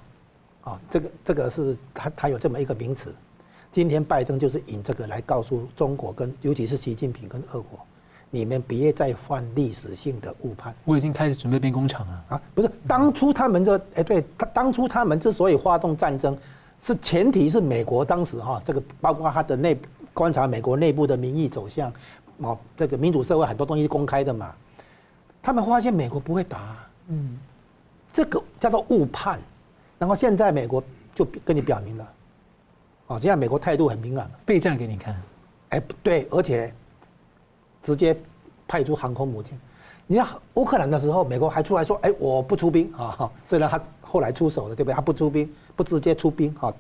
[0.64, 3.14] 啊，这个这个是它它有这么一个名词。”
[3.74, 7.80] 今天拜登就是引这个来告诉中国跟尤其是习近平跟俄国，
[8.30, 10.72] 你们别再犯历史性的误判。
[10.86, 12.42] 我已经开始准备兵工厂了啊！
[12.54, 16.38] 不是，当初他们这哎，对他当初他们之所以发动战争，
[16.86, 19.80] 是前提是美国当时哈，这个包括他的内
[20.14, 21.92] 观察美国内部的民意走向，
[22.38, 24.54] 哦，这个民主社会很多东西是公开的嘛，
[25.42, 26.76] 他们发现美国不会打，
[27.08, 27.38] 嗯，
[28.12, 29.40] 这个叫做误判，
[29.98, 30.84] 然后现在美国
[31.16, 32.08] 就跟你表明了。
[33.08, 35.16] 哦，现在美国态度很明朗，备战给你看。
[35.70, 36.74] 哎，对，而且
[37.82, 38.16] 直接
[38.68, 39.58] 派出航空母舰。
[40.06, 44.94] 你像乌克兰的时候，美国还出来说：“哎，我不出兵啊。”虽然他后来出手了，对不对？
[44.94, 46.74] 他不出兵，不直接出兵啊。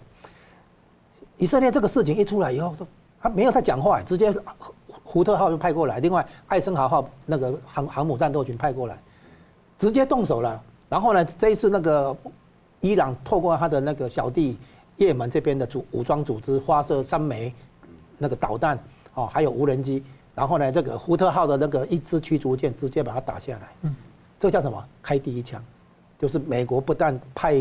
[1.38, 2.88] 以色列这个事情一出来以后，都
[3.22, 4.34] 他没有再讲话，直接
[5.04, 8.98] 胡特号就派过来，另外艾森豪号那个航航母战斗群派过来，
[9.80, 10.62] 直接动手了。
[10.90, 12.16] 然后呢，这一次那个
[12.82, 14.58] 伊朗透过他的那个小弟。
[14.96, 17.52] 也门这边的组武装组织发射三枚
[18.20, 18.78] 那个导弹，
[19.16, 20.04] 哦，还有无人机，
[20.36, 23.96] 然后呢，这个福特号的那个一支驱逐舰直接把它打下来，嗯，
[24.40, 24.86] 这叫什么？
[25.02, 25.62] 开第一枪，
[26.20, 27.56] 就是美国不但派，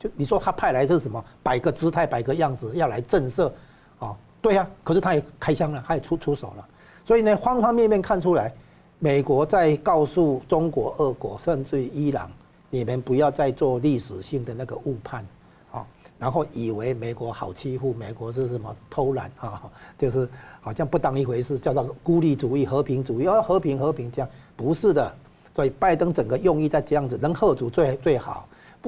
[0.00, 1.22] 就你说他派来是什么？
[1.42, 3.52] 摆个姿态，摆个样子，要来震慑，
[3.98, 6.66] 哦，对呀，可是他也开枪了，他也出出手了，
[7.04, 8.50] 所以呢，方方面面看出来，
[8.98, 12.30] 美国在告诉中国、俄国，甚至于伊朗，
[12.70, 15.22] 你们不要再做历史性的那个误判。
[15.70, 15.86] 啊
[16.18, 19.62] 然后以为美国好欺负，美国是什么偷懒啊？
[19.98, 20.28] 就是
[20.60, 25.14] 好像不当一回事，叫做孤立主义、和平主义，要和平和平这样，不是的。
[25.56, 28.46] 所以拜登整个用意在这样子，能喝住最最好，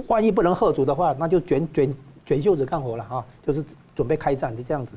[0.08, 4.92] 万一不能喝足的话，那就卷卷卷袖子干活了啊，就是准备开战就这样子。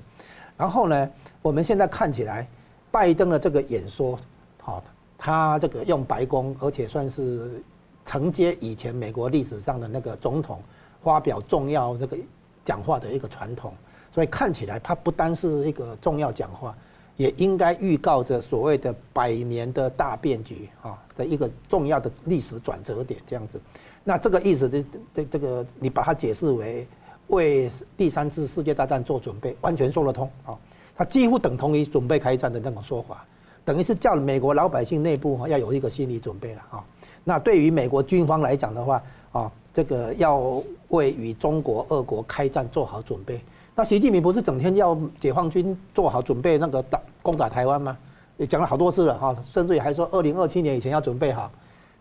[0.58, 1.10] 然后呢，
[1.42, 2.48] 我们现在看起来，
[2.92, 4.18] 拜登的这个演说，
[4.62, 4.84] 好，
[5.18, 7.64] 他这个用白宫，而且算是
[8.06, 10.62] 承接以前美国历史上的那个总统。
[11.04, 12.18] 发表重要这个
[12.64, 13.72] 讲话的一个传统，
[14.12, 16.76] 所以看起来他不单是一个重要讲话，
[17.16, 23.62] 也应该预告着所谓的百年的大变局啊的一个重要的历史转折点这样子。
[24.06, 26.88] 那这个意思的这这个你把它解释为
[27.28, 30.56] 为第三次世界大战做准备，完全说得通啊。
[30.96, 33.26] 它几乎等同于准备开战的那种说法，
[33.66, 36.82] 等于是叫美国老百姓内部要有一个心理准备了啊。
[37.26, 39.52] 那对于美国军方来讲的话啊。
[39.76, 43.42] 这个要为与中国、俄国开战做好准备。
[43.76, 47.98] 那习近平不是整天要解放军做好准备，那个打攻打台湾吗？
[48.38, 51.52] 也讲了好多次了哈，甚至于还说二零二七年以前要准备好。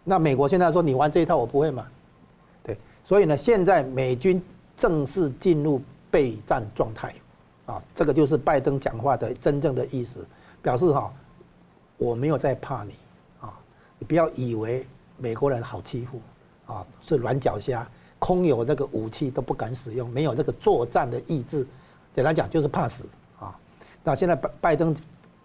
[0.05, 1.87] 那美国现在说你玩这一套我不会嘛？
[2.63, 4.41] 对，所以呢，现在美军
[4.77, 7.15] 正式进入备战状态，
[7.67, 10.25] 啊，这个就是拜登讲话的真正的意思，
[10.63, 11.13] 表示哈，
[11.97, 12.95] 我没有在怕你，
[13.41, 13.53] 啊，
[13.99, 14.87] 你不要以为
[15.17, 16.21] 美国人好欺负。
[16.67, 17.87] 啊，是软脚虾，
[18.19, 21.67] 空有那个武器都不敢使用，没有这个作战的意志，
[22.15, 23.05] 简单讲就是怕死
[23.39, 23.55] 啊。
[24.03, 24.97] 那现在拜拜登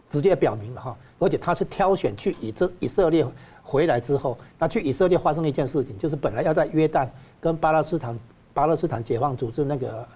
[0.10, 3.26] 直接表明了哈，而且他是挑选去以这以色列
[3.64, 7.08] 回来之后，那去以色列发生一件事情，就是本来要在约旦
[7.40, 8.18] 跟巴勒斯坦
[8.54, 10.08] 巴勒斯坦解放组织那个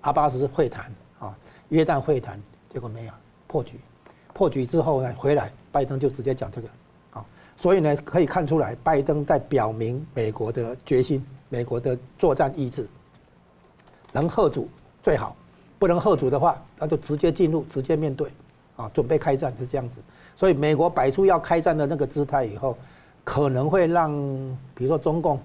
[0.00, 1.36] 阿巴斯会谈啊，
[1.68, 2.40] 约旦会谈，
[2.72, 3.12] 结果没有
[3.46, 3.78] 破局，
[4.32, 6.68] 破局之后呢，回来拜登就直接讲这个。
[7.12, 7.24] 啊
[7.56, 12.88] 所以呢，可以看出来，拜登在表明美国的决心，美国的作战意志。
[14.10, 14.68] 能吓阻
[15.02, 15.36] 最好，
[15.78, 18.28] 不能吓阻的话，那就直接进入，直接面对，
[18.76, 19.96] 啊，准备开战是这样子。
[20.36, 22.76] 所以美国摆出要开战的那个姿态以后，
[23.22, 24.12] 可能会让，
[24.74, 25.40] 比如说中共，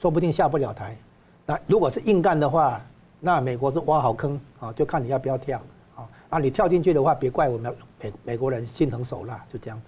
[0.00, 0.96] 说不定下不了台。
[1.44, 2.80] 那如果是硬干的话，
[3.20, 5.60] 那美国是挖好坑啊，就看你要不要跳
[5.96, 6.08] 啊。
[6.30, 9.84] 啊，你跳进去的话，别怪我们美美国人心狠手辣，就这样子。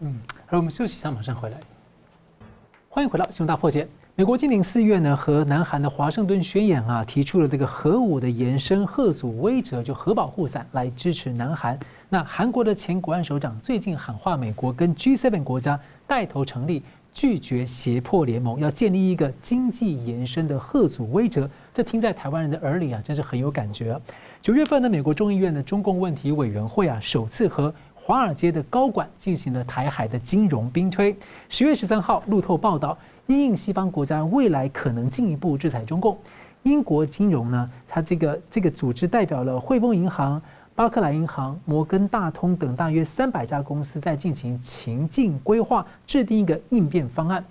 [0.00, 1.58] 嗯，好，我们休息一下，马上回来。
[2.88, 3.84] 欢迎回到《新闻大破解》。
[4.14, 11.78] 美国今年四月呢，和南韩的华盛顿宣言啊，提出了这个核武的延伸、吓阻威慑，就核保护伞来支持南韩。
[12.08, 16.80] 那韩国的前国安首长最近喊话，美国跟 G7 国家带头成立
[17.12, 21.50] 拒绝胁迫联盟，要建立一个经济延伸的赫祖威哲。
[21.74, 24.00] 这听在台湾人的耳里啊，真是很有感觉。
[24.40, 31.16] 九月份呢，美国众议院的中共问题委员会啊，首次和华尔街的高管进行了台海的金融兵推。
[31.48, 36.16] 十月十三号，路透报道，因应西方国家未来可能进一步制裁中共，
[36.62, 40.40] 英国金融呢，它这个这个组织代表了汇丰银行、
[40.76, 47.42] 巴克莱银行、摩根大通等大约三百家公司，在进行情境规划，制定一个应变方案，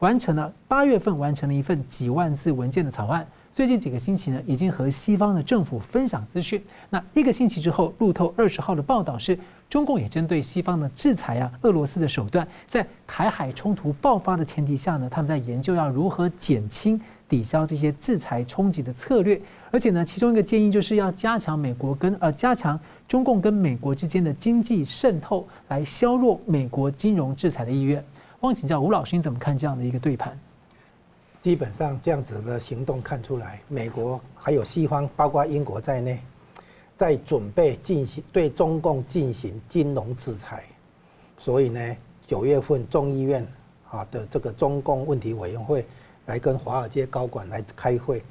[0.00, 3.26] 完成了八月份完成了一份几万字文件的草案。
[3.54, 6.62] 最近几个星期呢，已经和西方的政府分享资讯。
[6.90, 9.38] 那一个星期之后，路透二十号的报道是，
[9.70, 19.40] 中共也针对西方的制裁啊，俄罗斯的手段，在台海冲突爆发的前提下呢，他们在研究要如何减轻、抵消这些制裁冲击的策略。
[19.74, 28.04] 而且呢，其中一个建议就是要加强美国跟呃加强中共跟美国之间的经济渗透，来削弱美国金融制裁的意愿。
[28.42, 30.38] 汪请教吴老师，你怎么看这样的一个对盘？
[31.42, 36.20] 基本上这样子的行动看出来，美国还有西方，包括英国在内，
[36.96, 40.62] 在准备进行对中共进行金融制裁。
[41.36, 41.96] 所以呢，
[42.28, 43.44] 九月份众议院
[43.90, 45.84] 啊的这个中共问题委员会
[46.26, 48.22] 来跟华尔街高管来开会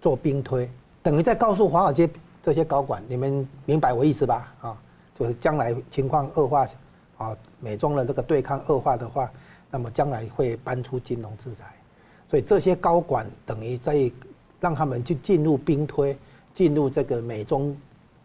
[0.00, 0.68] 做兵推，
[1.02, 2.08] 等于在告诉华尔街
[2.42, 4.52] 这些高管，你们明白我意思吧？
[4.60, 4.78] 啊，
[5.18, 6.66] 就是将来情况恶化，
[7.18, 9.30] 啊，美中的这个对抗恶化的话，
[9.70, 11.66] 那么将来会搬出金融制裁。
[12.28, 14.10] 所以这些高管等于在
[14.60, 16.16] 让他们去进入兵推，
[16.54, 17.76] 进入这个美中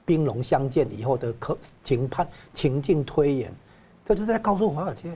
[0.05, 3.51] 兵戎相见以后的可情判情境推演，
[4.05, 5.11] 这就是在告诉华尔街，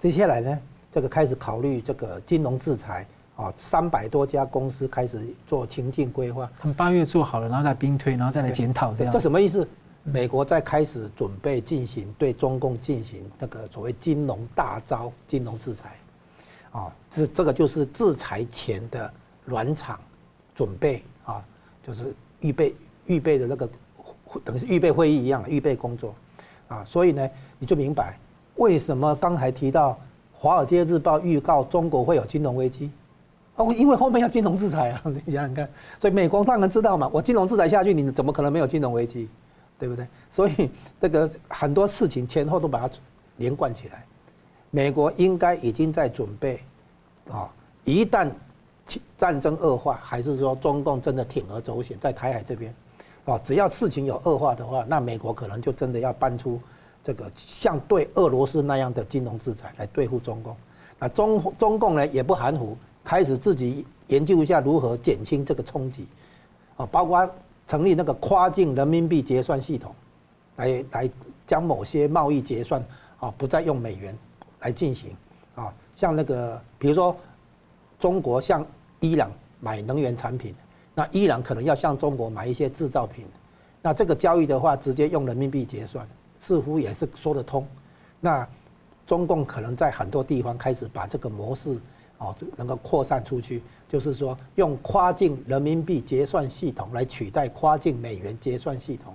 [0.00, 0.58] 接下来呢，
[0.92, 3.06] 这个开始考虑这个金融制裁
[3.38, 6.50] 啊，三百多家公司开始做情境规划。
[6.58, 9.12] 他们八月做好了，然后再兵推，然后再来检讨，这样。
[9.12, 9.66] 这什么意思？
[10.02, 15.96] 美国在开始准备进行对中共进行那个所谓金融大招、金融制裁，
[16.72, 19.12] 啊，这这个就是制裁前的
[19.44, 20.00] 暖场
[20.54, 21.44] 准备啊，
[21.86, 22.74] 就是预备
[23.06, 23.68] 预备的那个
[24.42, 26.14] 等于是预备会议一样，预备工作，
[26.68, 27.28] 啊，所以呢，
[27.58, 28.18] 你就明白
[28.56, 29.90] 为什么刚才提到
[30.32, 32.90] 《华尔街日报》预告中国会有金融危机，
[33.58, 35.68] 哦，因为后面要金融制裁啊， 你想想看，
[36.00, 39.28] 所以美国当然知道嘛，我金融制裁下去，你怎么可能没有金融危机？
[39.78, 40.06] 对不对？
[40.32, 42.90] 所以这个很多事情前后都把它
[43.36, 44.04] 连贯起来。
[44.70, 46.60] 美国应该已经在准备，
[47.30, 47.48] 啊，
[47.84, 48.28] 一旦
[49.16, 52.74] 战争恶化，还是说中共真的铤而走险在台海这边，
[53.24, 56.60] 啊，只要事情有恶化的话，那美国可能就真的要搬出
[57.02, 60.56] 这个像对俄罗斯那样的金融制裁来对付中共。
[60.98, 66.06] 那中中共呢也不含糊，开始自己研究一下如何减轻这个冲击，
[66.76, 67.28] 啊，包括。
[67.68, 69.94] 成立那个跨境人民币结算系统，
[70.56, 71.10] 来来
[71.46, 72.82] 将某些贸易结算
[73.20, 74.16] 啊不再用美元
[74.60, 75.14] 来进行
[75.54, 77.14] 啊，像那个比如说
[78.00, 78.66] 中国向
[79.00, 79.30] 伊朗
[79.60, 80.54] 买能源产品，
[80.94, 83.26] 那伊朗可能要向中国买一些制造品，
[83.82, 86.08] 那这个交易的话直接用人民币结算，
[86.40, 87.66] 似乎也是说得通。
[88.18, 88.48] 那
[89.06, 91.78] 中共可能在很多地方开始把这个模式
[92.18, 93.62] 哦能够扩散出去。
[93.90, 99.14] 就是说，用跨境人民币结算系统来取代跨境美元结算系统，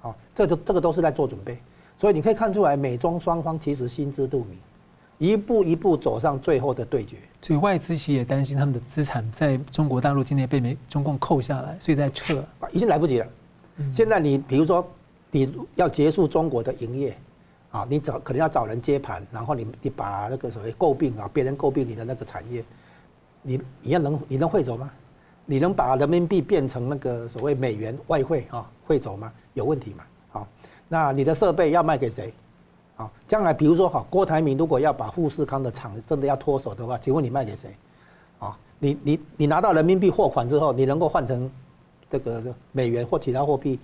[0.00, 1.58] 好，这个这个都是在做准备，
[1.98, 4.58] 所以你可以看出来，美中双方其实心知肚明，
[5.18, 7.18] 一步一步走上最后的对决。
[7.42, 12.42] 所以外资其实也担心他们的资产在中国大陆境内被美中共扣下来，所以在撤，
[12.72, 13.26] 已经来不及了。
[13.92, 14.82] 现在你比如说
[15.30, 17.14] 你要结束中国的营业，
[17.74, 22.64] 啊，你找可能要找人接盘，然后你你把那个所谓诟病啊，别人诟病你的那个产业。
[23.42, 24.88] 你你要能你能汇走吗？
[25.44, 29.32] 你能把人民币变成那个所谓美元外汇啊汇走吗？
[29.54, 30.04] 有问题嘛？
[30.30, 30.48] 好，
[30.88, 32.32] 那你的设备要卖给谁？
[32.94, 37.74] 好，将来比如说哈，郭台铭如果要把富士康的厂真的要脱手的话，请问你卖给谁？
[38.38, 41.50] 啊，你你你拿到人民币货款之后，你能够换成
[42.08, 43.80] 这个美元或其他货币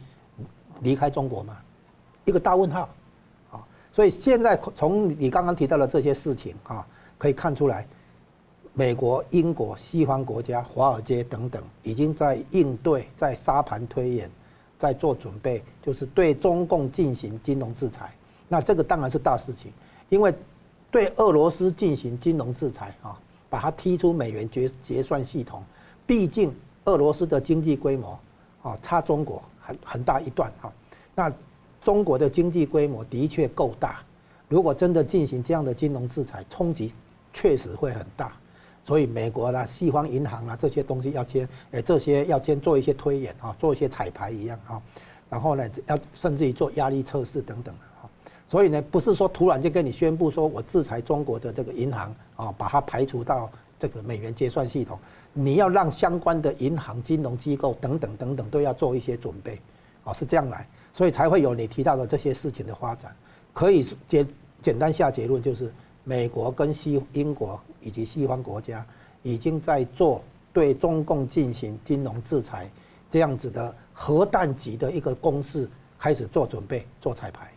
[0.80, 1.57] 离开中国吗？
[2.24, 2.88] 一个大问号。
[3.93, 6.86] 所以现在从你刚刚提到的这些事情啊，
[7.18, 7.86] 可以看出来。
[8.72, 14.30] 美国、英国、西方国家、华尔街等等，已经在应对、在沙盘推演、
[14.78, 18.14] 在做准备，就是对中共进行金融制裁。
[18.49, 19.72] 那这个当然是大事情，
[20.09, 20.32] 因为
[20.88, 23.18] 对俄罗斯进行金融制裁啊，
[23.51, 25.62] 把它踢出美元结结算系统。
[26.07, 28.18] 毕竟俄罗斯的经济规模
[28.62, 30.72] 啊，差中国很很大一段啊。
[31.12, 31.30] 那
[31.82, 34.00] 中国的经济规模的确够大，
[34.48, 36.92] 如果真的进行这样的金融制裁，冲击
[37.32, 38.32] 确实会很大。
[38.84, 44.82] 所以美国啦、西方银行啦这些东西要先，诶这些要先做一些推演啊，做一些彩排一样啊，
[45.28, 48.08] 然后呢要甚至于做压力测试等等啊。
[48.48, 54.98] 所以呢不是说突然间跟你宣布说我制裁中国的这个银行啊，把它排除到这个美元结算系统，
[55.32, 59.58] 你要让相关的银行、金融机构等等等等都要做一些准备。
[60.02, 60.66] 啊，是这样来，
[61.01, 63.11] 所以才会有你提到的这些事情的发展。
[63.55, 64.28] 可以简
[64.61, 65.72] 简单下结论就是。
[66.03, 68.84] 美国跟西英国以及西方国家
[69.22, 72.68] 已经在做对中共进行金融制裁
[73.11, 77.53] 这样子的核弹级的一个攻势，开始做准备、做彩排，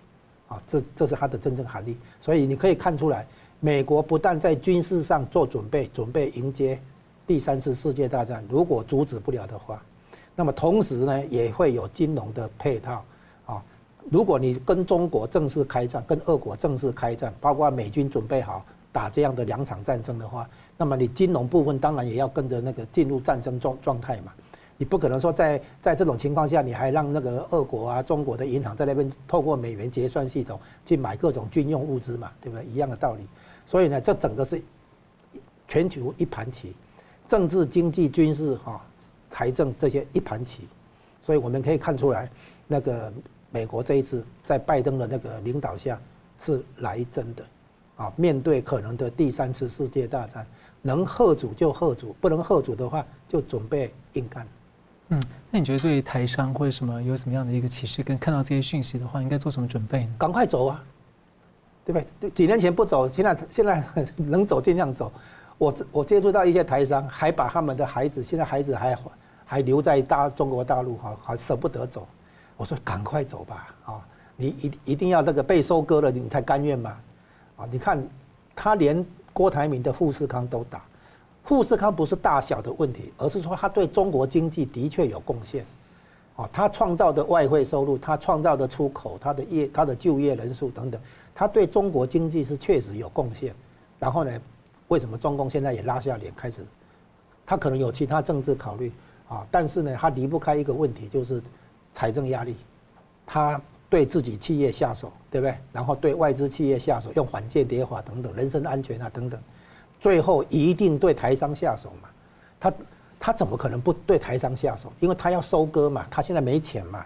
[0.50, 1.98] 啊，这这是它的真正含义。
[2.22, 3.26] 所以你可以看出来，
[3.62, 6.78] 美国不但在军事上做准备，准备迎接
[7.26, 9.82] 第三次世界大战，如果阻止不了的话，
[10.36, 13.04] 那么同时呢，也会有金融的配套。
[14.10, 20.48] 如果你跟中国正式开战，跟俄国正式开战，包括美军准备好打这样的两场战争的话，
[20.78, 24.34] 那么你金融部分当然也要跟着那个进入战争状状态嘛。
[24.78, 32.66] 你不可能说在在这种情况下，你还让那个俄国啊、中国的银行在那边透过美元结算系统去买各种军用物资嘛，对不对？
[32.66, 33.26] 一样的道理。
[33.66, 34.62] 所以呢，这整个是
[35.68, 36.74] 全球一盘棋，
[37.30, 38.82] 政治、经济、军事、哈、
[39.32, 40.68] 财政这些一盘棋。
[41.22, 42.30] 所以我们可以看出来
[42.68, 43.12] 那个。
[43.54, 46.00] 美国这一次在拜登的那个领导下
[46.44, 47.44] 是来真的，
[47.98, 50.44] 啊，面对可能的第三次世界大战，
[50.82, 54.48] 能吓阻就吓阻，不能吓阻的话就准备硬干。
[55.10, 58.02] 嗯，那你觉得对台商或者什么有什么样的一个启示？
[58.02, 60.16] 跟看到这些讯息的话，应该做什么准备呢？
[60.18, 60.84] 赶快走啊，
[61.86, 62.32] 对不对？
[62.32, 63.84] 几年前不走，现在现在
[64.18, 65.12] 能走尽量走。
[65.60, 68.98] 我我接触到一些台商，还把他们的孩子，现在孩子还
[69.46, 72.08] 还留在大中国大陆哈，还舍不得走。
[72.58, 74.02] 我说赶快走吧，啊，
[74.36, 76.98] 你一一定要这个被收割了，你才甘愿嘛，
[77.58, 78.02] 啊，你看
[78.56, 80.82] 他连郭台铭的富士康都打，
[81.44, 85.66] 富士康不是大小的问题，而是说他对中国经济的确有贡献，
[86.36, 91.02] 啊，他创造的外汇收入，他创造的出口，他的业，他的就业人数等等，
[91.34, 93.54] 他对中国经济是确实有贡献。
[94.00, 94.32] 然后呢，
[94.90, 96.58] 为什么中共现在也拉下脸开始？
[97.46, 98.92] 他可能有其他政治考虑
[99.28, 101.42] 啊，但是呢，他离不开一个问题，就是
[101.94, 102.56] 财政压力。
[103.26, 105.56] 他对自己企业下手，对不对？
[105.72, 109.40] 然后对外资企业下手，用反间谍法等等，人身安全啊等等，
[110.00, 112.10] 最后一定对台商下手嘛？
[112.60, 112.74] 他。
[113.26, 114.92] 他怎么可能不对台商下手？
[115.00, 117.06] 因为他要收割嘛，他现在没钱嘛，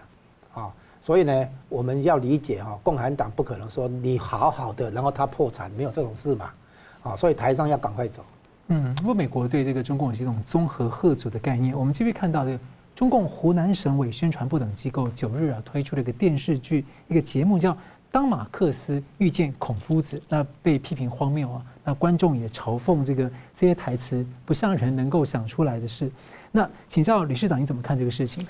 [0.52, 6.50] 啊，所以呢，我们要理解哈，共产党不可能说你好好的，然后他破产，没有这种事嘛，
[7.04, 8.24] 啊，所以台商要赶快走。
[8.66, 12.58] 嗯，不过美国对这个中共有这种综合吓阻的概念，我们继续看到这个
[12.98, 17.76] 中共湖南省委宣传部等机构九日啊推出了一个电视剧，一个节目叫。
[18.10, 26.10] 当马克思遇见孔夫子，那被批评荒谬啊，那观众也嘲讽这个这些台词不像人能够想出来的事。
[26.50, 28.44] 那请教理事长，你怎么看这个事情？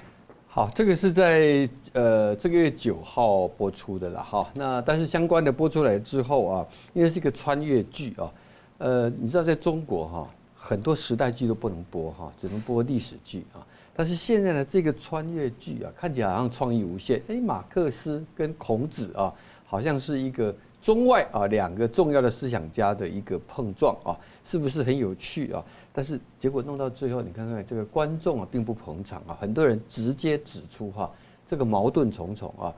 [0.47, 4.49] 好，这个是在呃这个月九号播出的了哈。
[4.55, 8.33] 那但是相关的播出来之后啊，因为是一个穿越剧啊，
[8.79, 13.61] 呃，你知道在中国哈，很多时代剧都不能播哈，只能播历史剧啊。
[13.99, 17.21] 但是现在呢，这个穿越剧啊，看起来好像创意无限。
[17.27, 19.35] 哎，马克思跟孔子啊，
[19.67, 25.65] 好像是一个中外啊两个重要的思想家的一个碰撞啊，是不是很有趣啊？
[25.93, 31.11] 但是结果弄到最后，你看看这个观众啊，并不捧场啊，很多人直接指出哈，
[31.49, 32.73] 这个矛盾重重啊。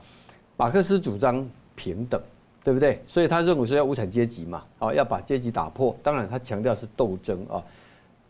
[0.57, 2.19] 马克思主张平等，
[2.63, 2.99] 对不对？
[3.05, 5.95] 所以他认为说要无产阶级嘛，啊，要把阶级打破。
[6.01, 7.61] 当然，他强调是斗争啊。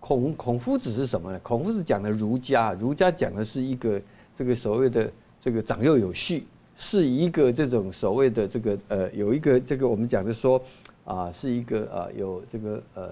[0.02, 1.40] 孔孔夫子是什么呢？
[1.44, 4.02] 孔夫子讲的儒家，儒家讲的是一个
[4.36, 6.44] 这个所谓的这个长幼有序，
[6.76, 10.62] 是一个这种所谓的这个呃有一个这个我们讲的说
[11.06, 13.10] 啊是一个啊有这个呃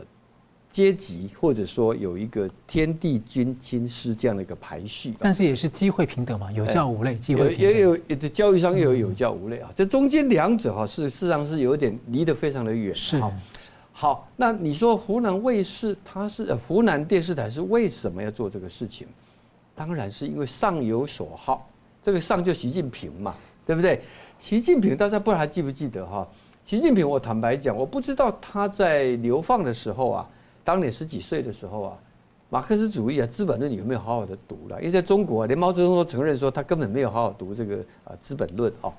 [0.71, 7.97] 阶级或者说有一个天地君亲师这样的一个排序，但是也是机会平等嘛，有教无类，机会也也有
[8.29, 13.21] 教育上也有有教无类啊，这中间两者哈是事实上是有点离得非常的远，是。
[14.01, 19.05] 好，那你说湖南卫视它是湖南电视台是为什么要做这个事情？
[19.75, 21.69] 当然是因为上有所好，
[22.01, 23.35] 这个上就习近平嘛，
[23.65, 24.01] 对不对？
[24.39, 26.25] 习近平大家不知道还记不记得哈？
[26.63, 30.29] 习近平，我坦白讲，我不知道他在流放的时候啊，
[30.63, 31.97] 当年十几岁的时候啊，
[32.49, 34.79] 马克思主义啊，《资本论》有没有好好的读了？
[34.79, 37.75] 因为在中国，连毛泽东都承认说他根本没有好好读这个
[38.05, 38.93] 啊《资本论》啊。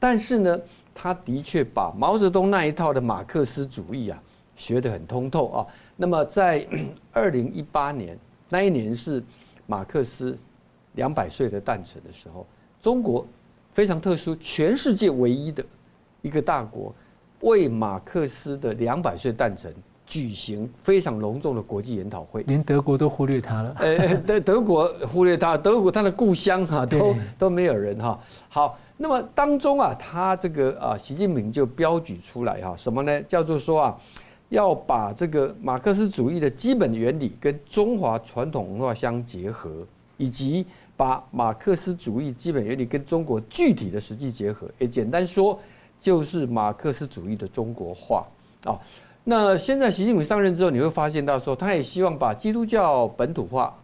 [0.00, 0.58] 但是呢，
[0.92, 4.20] 他的确把毛泽东那一套的马克思主义啊。
[4.60, 5.66] 学得很通透啊。
[5.96, 6.66] 那么在
[7.12, 8.18] 二零一八年
[8.50, 9.22] 那一年是
[9.66, 10.38] 马克思
[10.92, 12.46] 两百岁的诞辰的时候，
[12.82, 13.26] 中国
[13.72, 15.64] 非常特殊，全世界唯一的
[16.20, 16.94] 一个大国
[17.40, 23.74] 为马克思的两百岁诞辰举行非常隆重的国际研讨会，连德国都忽略他了。
[23.78, 28.18] 呃，德德国忽略他，德国他的故乡哈都都没有人哈。
[28.48, 33.22] 好，那么当中啊，他这个啊，习近平就标举出来哈，什么呢？
[33.22, 33.96] 叫做说啊。
[34.50, 39.86] 要把这个马克思主义的基本原理跟中华传统文化相结合，
[40.16, 45.58] 以及把马克思主义基本原理跟中国具体的实际结合，也简单说
[45.98, 48.26] 就是马克思主义的中国化
[48.64, 48.78] 啊。
[49.24, 53.74] 那现在习近平上任之后，你会发现到说，他也希望把基督教本土化。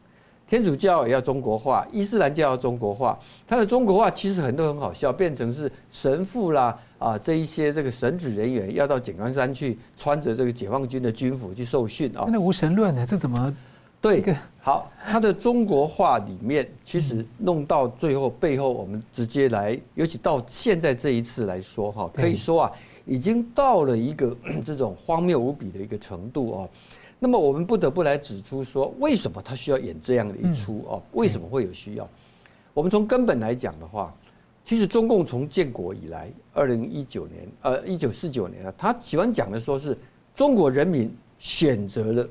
[0.48, 3.18] 天主教也要中国化，伊斯兰教要中国化。
[3.48, 12.26] 他的中国化其实很多很好笑，变成是神父啦啊，这一些这个神职人员要到井冈山去穿着这个解放军的军服去受训啊。
[12.28, 13.04] 那无神论呢？
[13.04, 13.54] 这怎么？
[14.00, 14.22] 对，
[14.60, 22.72] 好，他的中国话里面其实弄到最后背后，我们直接来，尤其到现在这一次来说哈，可以说啊，
[23.04, 26.68] 已经到了一个 这种荒谬无比的一个程度啊。
[27.18, 31.00] 那么我们不得不来指出说，为什么他需要演这样的一出啊？
[31.12, 32.08] 为什么会有需要？
[32.74, 34.14] 我们从根本来讲的话，
[34.66, 39.96] 其实中共从建国以来，二零一九年，呃，一九四九年啊，他喜欢讲的说是
[40.34, 41.08] 中国人民
[41.38, 42.28] 选择了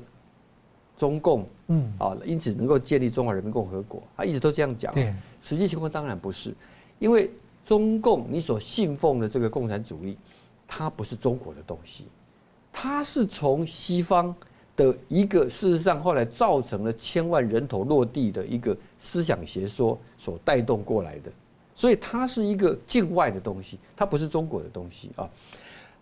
[0.98, 4.92] 中共，嗯，啊，因此能够建立中华人民共和国，他一直都这样讲。
[4.92, 6.54] 对，实际情况当然不是，
[6.98, 7.30] 因为
[7.64, 10.14] 中共你所信奉的这个共产主义，
[10.68, 12.04] 它不是中国的东西，
[12.70, 14.34] 它是从西方。
[14.76, 21.32] 的一个，事实上后来造成了千万人头落地的一个思想学说所带动过来的，
[21.76, 25.30] 所以它是一个境外的东西，它不是中国的东西啊。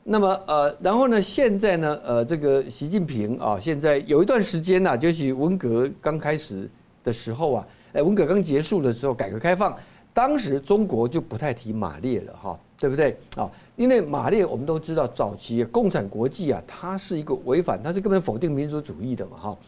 [0.03, 6.71] 那么呃，然后呢，现在呢，呃，这个习近平啊，现在有一段时间呐，就是文革刚开始
[7.03, 9.77] 的时候啊，哎，文革刚结束的时候，改革开放，
[10.15, 12.59] 当时中国就不太提马列了哈。
[12.77, 13.51] 对不对啊？
[13.77, 19.59] 因为马列我们都知道，早期共产国际啊，它是一个违反，它是根本否定民族主义的嘛哈。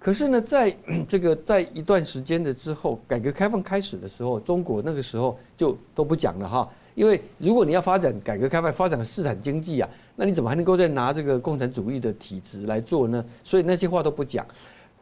[0.00, 0.74] 可是呢，在
[1.06, 6.68] 这个在一段时间的之后，改革开放开始的时候，中国那个时候就都不讲了哈。
[6.94, 13.22] 因为如果你要发展改革开放，发展市场经济啊，那你怎么还能够再拿这个共产主义的体制来做呢？
[13.44, 14.44] 所以那些话都不讲。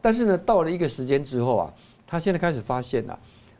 [0.01, 1.73] 但是呢，到了一个时间之后啊，
[2.05, 3.17] 他现在开始发现了，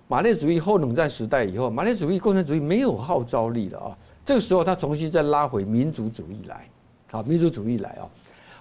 [0.10, 3.98] 马列主义后冷战时代以后，马列主义、共产主义没有号召力了啊。
[4.26, 6.70] 这个时候他重新再拉回民族主义来，
[7.10, 8.04] 好，民族主义来啊。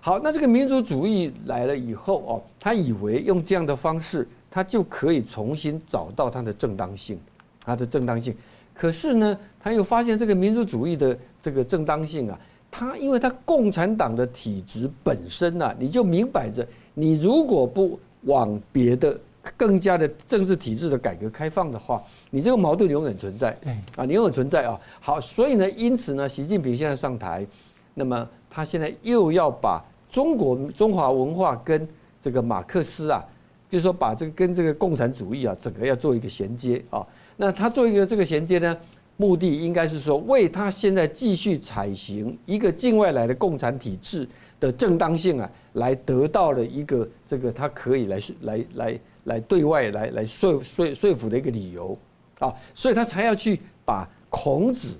[0.08, 7.18] 好，那这个民族主义来了以后哦，他以为用这样的方式，他就可以重新找到它的正当性，
[7.62, 8.34] 它的正当性。
[8.72, 12.40] 可是呢，他又发现这个民族主义的这个正当性啊，
[12.70, 19.14] 他因为他共产党的体制本身啊，你就明摆着，你如果不往别的
[19.58, 23.54] 更加的政治体制的改革开放的话，你这个矛盾永远存在，
[23.94, 24.80] 啊，你永远存在啊。
[25.00, 27.46] 好，所以呢，因此呢，习近平现在上台，
[27.92, 31.86] 那么他现在又要把中国中华文化跟
[32.22, 33.24] 这个马克思啊，
[33.70, 37.06] 就是说把这个跟这个共产主义啊，整个要做一个衔接啊。
[37.36, 38.76] 那他做一个这个衔接呢，
[39.16, 44.26] 目的应该是说，为他现在继续采行一个境外来的共产体制
[44.58, 51.96] 的正当性啊，来得到了一个这个他可以来来来来对外来来说说说服的一个理由
[52.40, 54.96] 啊，所以他才要去把孔子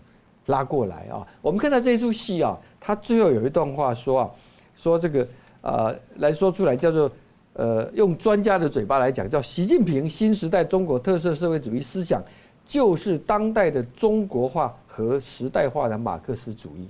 [0.46, 1.26] 拉过来啊。
[1.42, 4.30] 我们看到这出戏啊，他最后有一段话说啊，
[4.78, 5.28] 说这个
[5.60, 7.10] 呃来说出来叫做。
[7.54, 12.22] 呃，用专家的嘴巴来讲，叫习近平新时代中国特色社会主义思想，
[12.68, 16.88] 就是当代的中国化和时代化的马克思主义。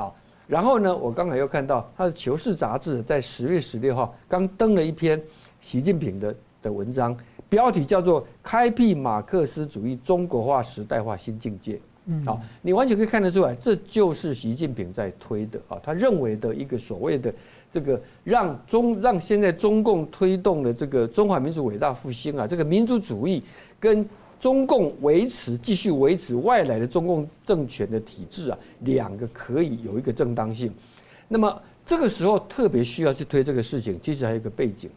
[0.00, 0.10] 啊，
[0.46, 5.22] 然后呢，我刚才又看到他的《求是》杂志在十月十六号刚登了一篇
[5.60, 7.14] 习近平的的文章，
[7.50, 11.74] 标题叫做《开辟马克思主义中国化时代化新境界》。
[12.06, 17.32] 嗯，好，你完全可以看得出来，这就是习近平在推的啊，他认为的一个所谓的。
[17.72, 23.42] 这个让中让现在中共推动的这个中华民族伟大复兴啊，这个民族主义
[23.78, 24.08] 跟
[24.40, 30.72] 中共维持继续维持外来的中共政权的体制啊，两个可以有一个正当性。
[31.28, 34.88] 那么这个时候特别需要去推这个事情，其实还有一个背景，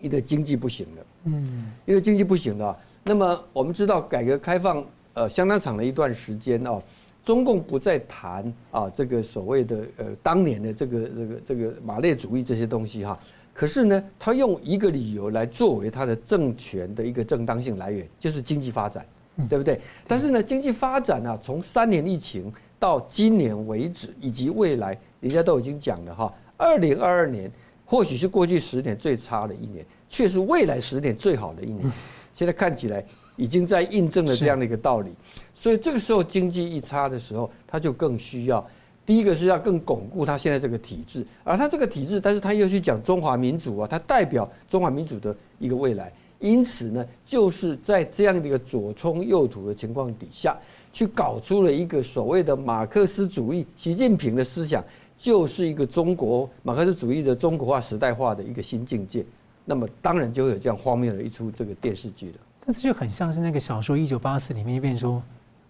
[0.00, 2.78] 一个经济不行了，嗯，因为经济不行了。
[3.02, 6.82] 那么我们知道改革开放呃相当长的一段时间哦。
[7.22, 13.16] 中共不再谈啊，这个所谓的呃当年的这个这个这个马列主义这些东西哈，
[13.52, 19.04] 可是呢，他用一个理由来作为他的政权的一个正当性来源，就是经济发展，
[19.50, 19.78] 对不对？
[20.08, 27.52] 但是呢，经济发展啊，从三年疫情到今年为止，以及未来，人家都已经讲了哈，二零二二年
[27.84, 31.88] 或许是过去十年最差的一年，却是未来十年最好的一年。
[32.34, 33.04] 现在看起来
[33.40, 35.10] 已经在印证了这样的一个道理。
[35.54, 38.64] 所以这个时候经济一差的时候，他就更需要，
[39.06, 50.56] 第一个是要更巩固他现在这个体制，而他这个体制，但是他又去讲中华民族啊，他代表中华民族的一个未来，因此呢，就是在这样的一个左冲右突的情况底下，
[50.92, 54.84] 去搞出了一个所谓的马克思主义，习近平的思想
[55.18, 59.24] 就是一个中国马克思主义的中国化时代化的一个新境界，
[59.64, 62.38] 那么当然就会有这样荒谬的一出这个电视剧了。
[62.64, 65.22] 但是就很像是那个小说《一九八四》里面一边说。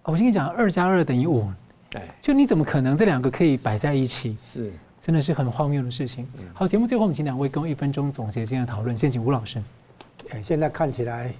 [0.02, 1.46] 我先跟你讲，二加二等于五，
[1.90, 4.36] 对，就你怎么可能这两个可以摆在一起？
[4.44, 6.26] 是，真的是很荒谬的事情。
[6.54, 8.96] 好，节目最后我们请两位跟我一分钟总结今天的讨论。
[8.96, 9.62] 先请吴老师。
[10.42, 11.32] 现在看起来，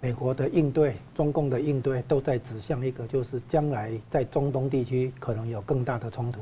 [0.00, 6.40] 美国的应对、中共的应对都在指向一个，就是将来在中东地区可能有更大的冲突。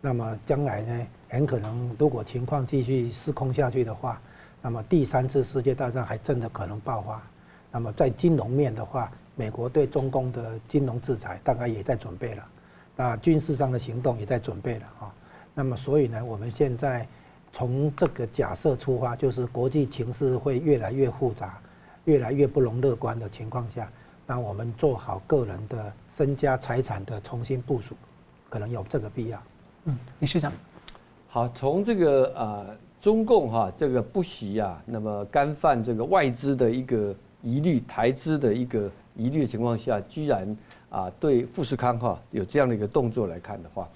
[0.00, 4.20] 那么将来呢，很可能如果情况继续失控下去的话，
[4.60, 7.22] 那么第三次世界大战还真的可能爆发。
[7.74, 12.46] 那么在金融面的话，美国对中共的金融制裁大概也在准备了，
[12.94, 15.12] 那军事上的行动也在准备了啊。
[15.52, 17.04] 那么所以呢，我们现在
[17.52, 21.58] 从这个假设出发，就是国际情势会越来越复杂，
[22.04, 23.90] 越来越不容乐观的情况下，
[24.24, 27.96] 那我们做好个人的身家财产的重新部署，
[28.48, 29.42] 可能有这个必要。
[29.86, 30.52] 嗯，李市长，
[31.28, 37.12] 好，从这个呃中共哈这个不惜啊，那么干犯这个外资的一个
[37.44, 38.90] 疑虑，台资的一个。
[39.16, 40.56] 疑虑的情况下，居然
[40.90, 43.88] 啊对富士康哈有这样的一个动作来看的话，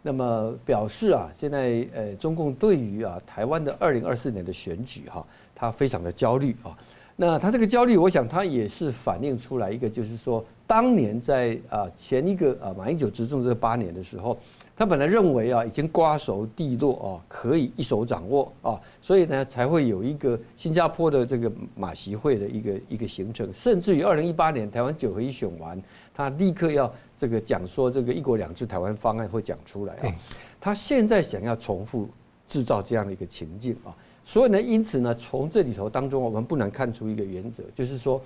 [0.00, 5.26] 那么表示啊，现在呃中共对于啊台湾的二零二四年的选举哈，
[5.56, 6.70] 他非常的焦虑啊。
[7.16, 14.38] 那他这个焦虑，我想他也是反映出来一个，就是说当年在啊前一个啊马英九执政这八年的时候。
[14.80, 25.78] 他本来认为啊，已经瓜熟蒂落啊，可以一手掌握啊，所以呢，才会有一个新加坡的这个马习会的一个一个形成，甚至于二零一八年台湾九合一选完，
[26.14, 30.16] 他立刻要这个讲说这个一国两制台湾方案会讲出来啊，
[30.58, 32.08] 他现在想要重复
[32.48, 33.92] 制造这样的一个情境啊，
[34.24, 38.18] 所以呢，因此呢，从这里头当中，我们不难看出一个原则，就是说，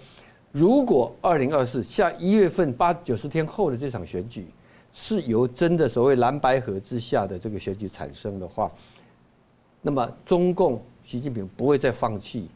[0.52, 4.46] 如果二零二四下一月份八九十天后的这场选举
[4.94, 8.70] 是由真的所谓蓝白合之下的这个选举产生的话，
[9.82, 12.48] 那么中共习近平不会再放弃，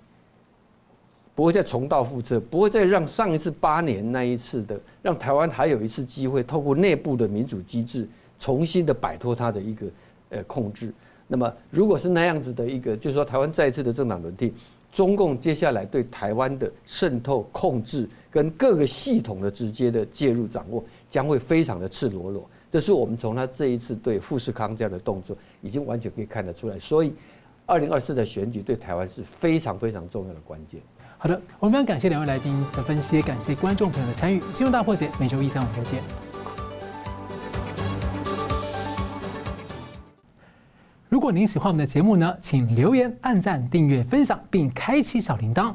[1.35, 8.09] 不会再重蹈覆辙，不会再让上一次八年那一次的让台湾还有一次机会，透过内部的民主机制
[8.39, 9.87] 重新的摆脱他的一个
[10.31, 10.95] 呃控制。
[11.27, 14.55] 那么，如果是那样子的一个，就是说台湾再次的政党轮替，
[14.91, 22.49] 中共接下来对台湾的渗透、控制跟各个系统的直接的介入掌握，将会非常的赤裸裸。
[22.71, 26.79] 这是我们从他这一次对富士康这样的动作，已经完全可以看得出来。
[26.79, 27.15] 所以，
[27.65, 30.81] 二零二四的选举对台湾是非常非常重要的关键。
[31.17, 34.41] 好的，我们非常感谢两位来宾的分析，感谢观众朋友的参与。
[34.53, 36.03] 新闻大破解每周一三五再见。
[41.09, 45.75] 如果您喜欢我们的节目呢，请留言、按赞、订阅、分享，并开启小铃铛。